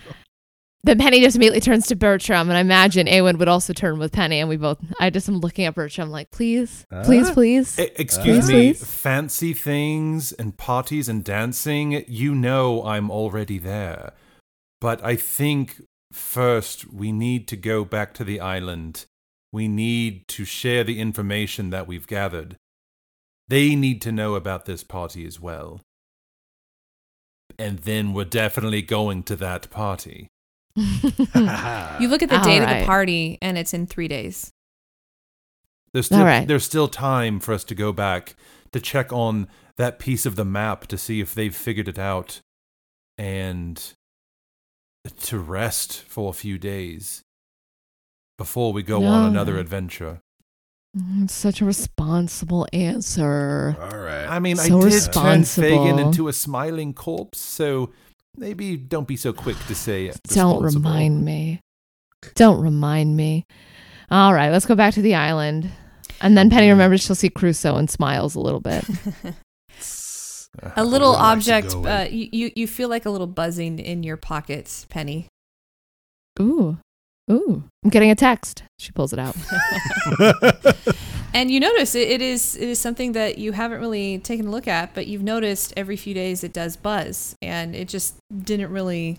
[0.86, 4.12] Then Penny just immediately turns to Bertram, and I imagine Awen would also turn with
[4.12, 4.78] Penny, and we both.
[5.00, 7.76] I just am looking at Bertram like, please, please, please.
[7.78, 8.84] E- excuse Uh, me, please.
[8.84, 14.12] fancy things and parties and dancing, you know I'm already there.
[14.80, 15.82] But I think
[16.12, 19.06] first we need to go back to the island.
[19.52, 22.54] We need to share the information that we've gathered.
[23.48, 25.80] They need to know about this party as well.
[27.58, 30.28] And then we're definitely going to that party.
[32.00, 34.52] You look at the All date of the party, and it's in three days.
[35.92, 36.46] There's still, All right.
[36.46, 38.36] there's still time for us to go back
[38.72, 42.40] to check on that piece of the map to see if they've figured it out
[43.16, 43.94] and
[45.20, 47.22] to rest for a few days
[48.36, 50.20] before we go on another adventure.
[50.96, 53.76] Mm, Such a responsible answer.
[53.80, 54.26] All right.
[54.26, 57.90] I mean, So I did turn Fagin into a smiling corpse, so
[58.36, 61.60] maybe don't be so quick to say Don't remind me.
[62.34, 63.44] Don't remind me.
[64.10, 65.70] All right, let's go back to the island.
[66.20, 68.84] And then Penny remembers she'll see Crusoe and smiles a little bit.
[70.74, 71.82] A little I would like to object.
[71.82, 75.28] go Uh, you, you you feel like a little buzzing in your pockets, Penny.
[76.40, 76.78] Ooh,
[77.30, 77.64] ooh!
[77.84, 78.62] I'm getting a text.
[78.78, 79.36] She pulls it out.
[81.34, 84.50] And you notice it, it is it is something that you haven't really taken a
[84.50, 88.70] look at, but you've noticed every few days it does buzz, and it just didn't
[88.70, 89.18] really.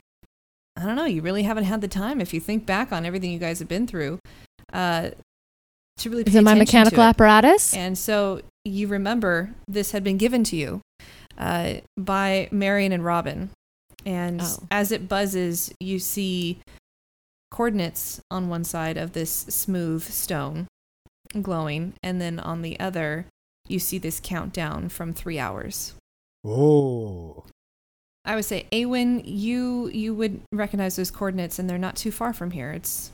[0.75, 1.05] I don't know.
[1.05, 3.67] You really haven't had the time, if you think back on everything you guys have
[3.67, 4.19] been through,
[4.73, 5.09] uh,
[5.97, 6.23] to really.
[6.23, 7.07] Is pay it my mechanical it.
[7.07, 7.73] apparatus?
[7.73, 10.81] And so you remember this had been given to you
[11.37, 13.49] uh, by Marion and Robin.
[14.05, 14.63] And Oh.
[14.71, 16.59] as it buzzes, you see
[17.51, 20.66] coordinates on one side of this smooth stone
[21.41, 21.93] glowing.
[22.03, 23.25] And then on the other,
[23.67, 25.93] you see this countdown from three hours.
[26.45, 27.45] Oh.
[28.25, 32.33] I would say, Awen, you you would recognize those coordinates, and they're not too far
[32.33, 32.71] from here.
[32.71, 33.11] It's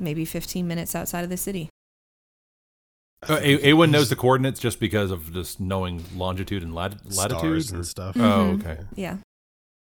[0.00, 1.68] maybe 15 minutes outside of the city.
[3.28, 7.38] Uh, A- Awen knows the coordinates just because of just knowing longitude and lat- latitude
[7.40, 8.16] Stars and stuff.
[8.16, 8.20] Oh,
[8.56, 8.60] Mhm.
[8.64, 8.84] okay.
[8.94, 9.18] Yeah,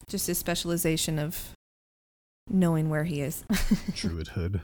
[0.09, 1.53] just his specialization of
[2.49, 3.45] knowing where he is.
[3.95, 4.63] Druid Hood.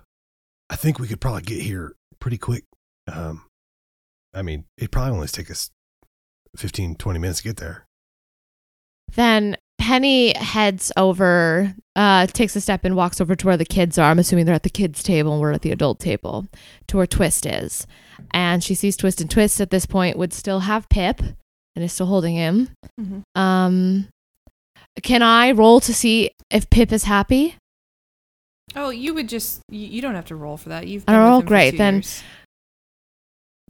[0.70, 2.64] I think we could probably get here pretty quick.
[3.10, 3.44] Um,
[4.34, 5.70] I mean, it probably only takes us
[6.56, 7.84] 15, 20 minutes to get there.
[9.14, 13.98] Then Penny heads over, uh, takes a step and walks over to where the kids
[13.98, 14.10] are.
[14.10, 16.46] I'm assuming they're at the kids' table and we're at the adult table,
[16.86, 17.86] to where Twist is.
[18.32, 21.20] And she sees Twist, and Twist at this point would still have Pip
[21.74, 22.70] and is still holding him.
[23.00, 23.22] Mhm.
[23.34, 24.08] Um,
[25.02, 27.56] can I roll to see if Pip is happy?
[28.76, 30.86] Oh, you would just you, you don't have to roll for that.
[30.86, 31.38] You've I been don't with roll?
[31.40, 32.22] him for Great, two then- years.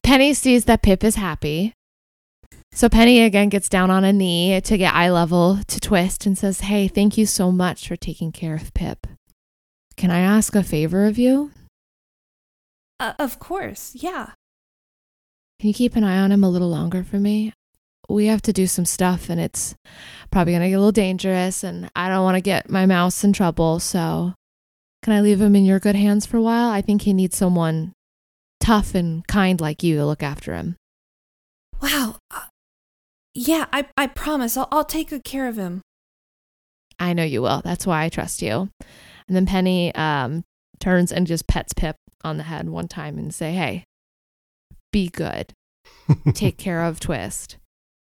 [0.03, 1.75] Penny sees that Pip is happy.
[2.73, 6.37] So Penny again gets down on a knee to get eye level to Twist and
[6.37, 9.07] says, Hey, thank you so much for taking care of Pip.
[9.97, 11.53] Can I ask a favor of you?
[12.99, 14.31] Uh, of course, yeah.
[15.61, 17.53] Can you keep an eye on him a little longer for me?
[18.09, 19.75] We have to do some stuff and it's
[20.31, 23.23] probably going to get a little dangerous and I don't want to get my mouse
[23.23, 23.81] in trouble.
[23.81, 24.35] So,
[25.03, 26.71] can I leave him in your good hands for a while?
[26.71, 27.93] I think he needs someone
[28.63, 30.77] tough and kind like you to look after him.
[31.83, 32.17] Wow.
[32.31, 32.47] Uh,
[33.35, 34.57] yeah, I I promise.
[34.57, 35.83] I'll I'll take good care of him.
[36.99, 37.61] I know you will.
[37.65, 38.71] That's why I trust you.
[39.27, 40.45] And then Penny um,
[40.79, 43.85] turns and just pets Pip on the head one time and say, "Hey,
[44.93, 45.53] be good.
[46.35, 47.57] Take care of Twist."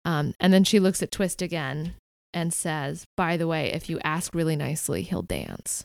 [0.05, 1.95] Um, and then she looks at Twist again
[2.35, 5.85] and says, "By the way, if you ask really nicely, he'll dance."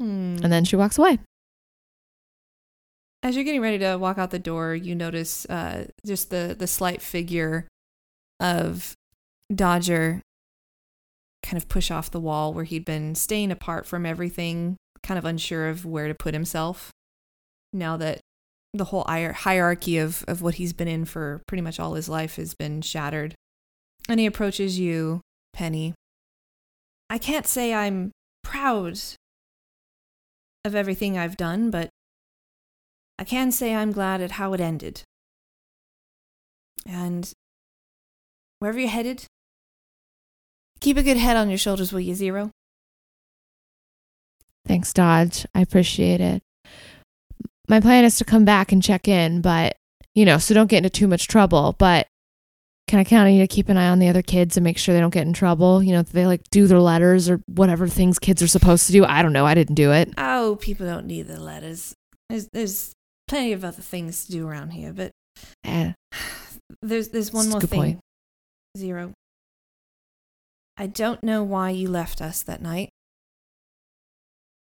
[0.00, 0.36] Hmm.
[0.42, 1.20] And then she walks away.
[3.26, 6.68] As you're getting ready to walk out the door, you notice uh, just the the
[6.68, 7.66] slight figure
[8.38, 8.94] of
[9.52, 10.22] Dodger
[11.42, 15.24] kind of push off the wall where he'd been staying apart from everything, kind of
[15.24, 16.92] unsure of where to put himself.
[17.72, 18.20] Now that
[18.72, 22.36] the whole hierarchy of, of what he's been in for pretty much all his life
[22.36, 23.34] has been shattered.
[24.08, 25.20] And he approaches you,
[25.52, 25.94] Penny.
[27.10, 28.12] I can't say I'm
[28.44, 29.00] proud
[30.64, 31.90] of everything I've done, but
[33.18, 35.02] I can say I'm glad at how it ended.
[36.86, 37.32] And
[38.58, 39.24] wherever you're headed,
[40.80, 42.50] keep a good head on your shoulders, will you, Zero?
[44.66, 45.46] Thanks, Dodge.
[45.54, 46.42] I appreciate it.
[47.68, 49.76] My plan is to come back and check in, but
[50.14, 51.74] you know, so don't get into too much trouble.
[51.78, 52.06] But
[52.88, 54.78] can I count on you to keep an eye on the other kids and make
[54.78, 55.82] sure they don't get in trouble?
[55.82, 59.04] You know, they like do their letters or whatever things kids are supposed to do.
[59.04, 59.46] I don't know.
[59.46, 60.12] I didn't do it.
[60.16, 61.94] Oh, people don't need the letters.
[62.28, 62.92] There's, there's
[63.28, 65.10] plenty of other things to do around here, but
[65.64, 65.92] Eh,
[66.82, 67.78] there's there's one more thing.
[67.80, 68.00] point.
[68.78, 69.12] Zero.
[70.76, 72.90] I don't know why you left us that night.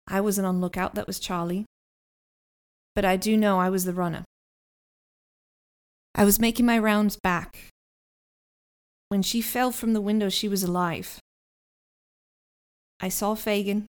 [0.06, 1.64] I wasn't on lookout, that was Charlie.
[2.94, 4.24] But I do know I was the runner.
[6.14, 7.68] I was making my rounds back.
[9.08, 11.18] When she fell from the window, she was alive.
[13.00, 13.86] I saw Fagin.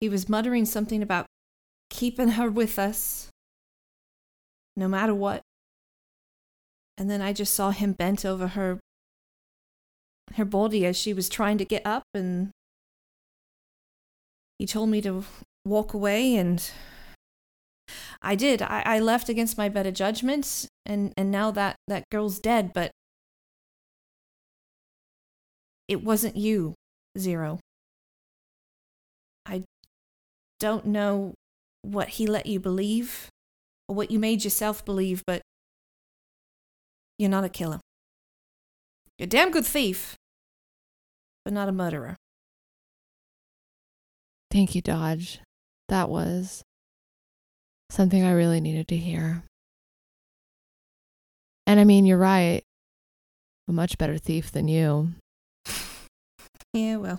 [0.00, 1.26] He was muttering something about
[1.90, 3.30] keeping her with us,
[4.76, 5.42] no matter what.
[6.96, 8.80] And then I just saw him bent over her
[10.34, 12.50] her body as she was trying to get up and
[14.58, 15.24] he told me to
[15.64, 16.70] walk away and
[18.20, 18.60] I did.
[18.60, 22.90] I, I left against my better judgment and, and now that, that girl's dead, but
[25.86, 26.74] it wasn't you,
[27.16, 27.60] Zero.
[29.46, 29.64] I
[30.60, 31.34] don't know
[31.82, 33.28] what he let you believe
[33.88, 35.42] or what you made yourself believe, but
[37.18, 37.80] you're not a killer.
[39.18, 40.14] You're a damn good thief,
[41.44, 42.16] but not a murderer.
[44.50, 45.40] thank you, Dodge.
[45.88, 46.62] That was
[47.90, 49.42] something I really needed to hear.
[51.66, 52.62] And I mean, you're right.
[53.68, 55.12] A much better thief than you.
[56.74, 57.18] Yeah, well,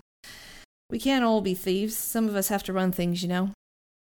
[0.92, 1.98] we can't all be thieves.
[1.98, 3.50] Some of us have to run things, you know.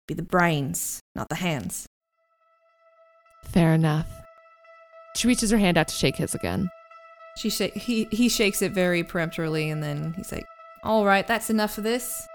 [0.07, 1.87] Be the brains, not the hands.
[3.45, 4.09] Fair enough.
[5.16, 6.70] She reaches her hand out to shake his again.
[7.37, 10.47] She sh- he he shakes it very peremptorily, and then he's like,
[10.83, 12.27] "All right, that's enough of this.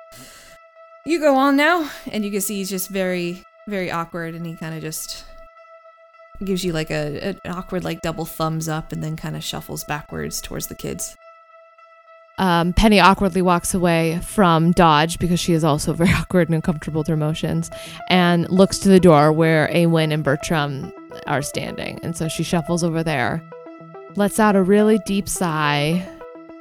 [1.05, 4.55] You go on now." And you can see he's just very very awkward, and he
[4.55, 5.25] kind of just
[6.43, 9.83] gives you like a an awkward like double thumbs up, and then kind of shuffles
[9.83, 11.15] backwards towards the kids.
[12.39, 17.01] Um, Penny awkwardly walks away from Dodge because she is also very awkward and uncomfortable
[17.01, 17.71] with her emotions
[18.09, 20.93] and looks to the door where Awen and Bertram
[21.25, 21.99] are standing.
[22.03, 23.43] And so she shuffles over there
[24.17, 26.05] lets out a really deep sigh,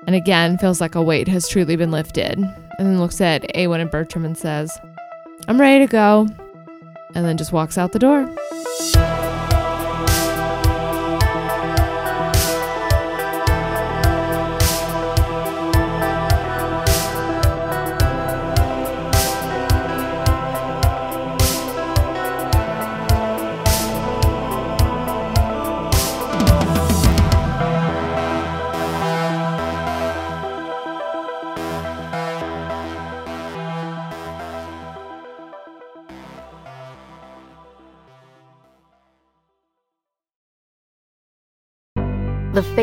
[0.07, 2.39] and again feels like a weight has truly been lifted.
[2.39, 4.79] And then looks at Awen and Bertram and says,
[5.49, 6.29] I'm ready to go.
[7.15, 8.27] And then just walks out the door.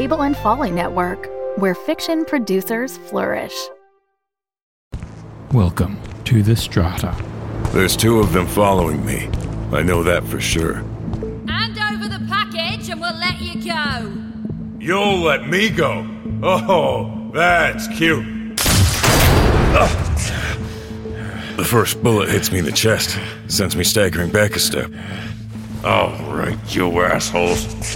[0.04, 3.56] Fable and Folly Network, where fiction producers flourish.
[5.54, 7.16] Welcome to the Strata.
[7.72, 9.30] There's two of them following me.
[9.72, 10.84] I know that for sure.
[11.48, 14.14] Hand over the package and we'll let you go.
[14.78, 16.06] You'll let me go?
[16.44, 18.26] Oh, that's cute.
[18.60, 19.88] Ah.
[21.56, 23.18] The first bullet hits me in the chest,
[23.48, 24.92] sends me staggering back a step.
[25.86, 27.96] All right, you assholes.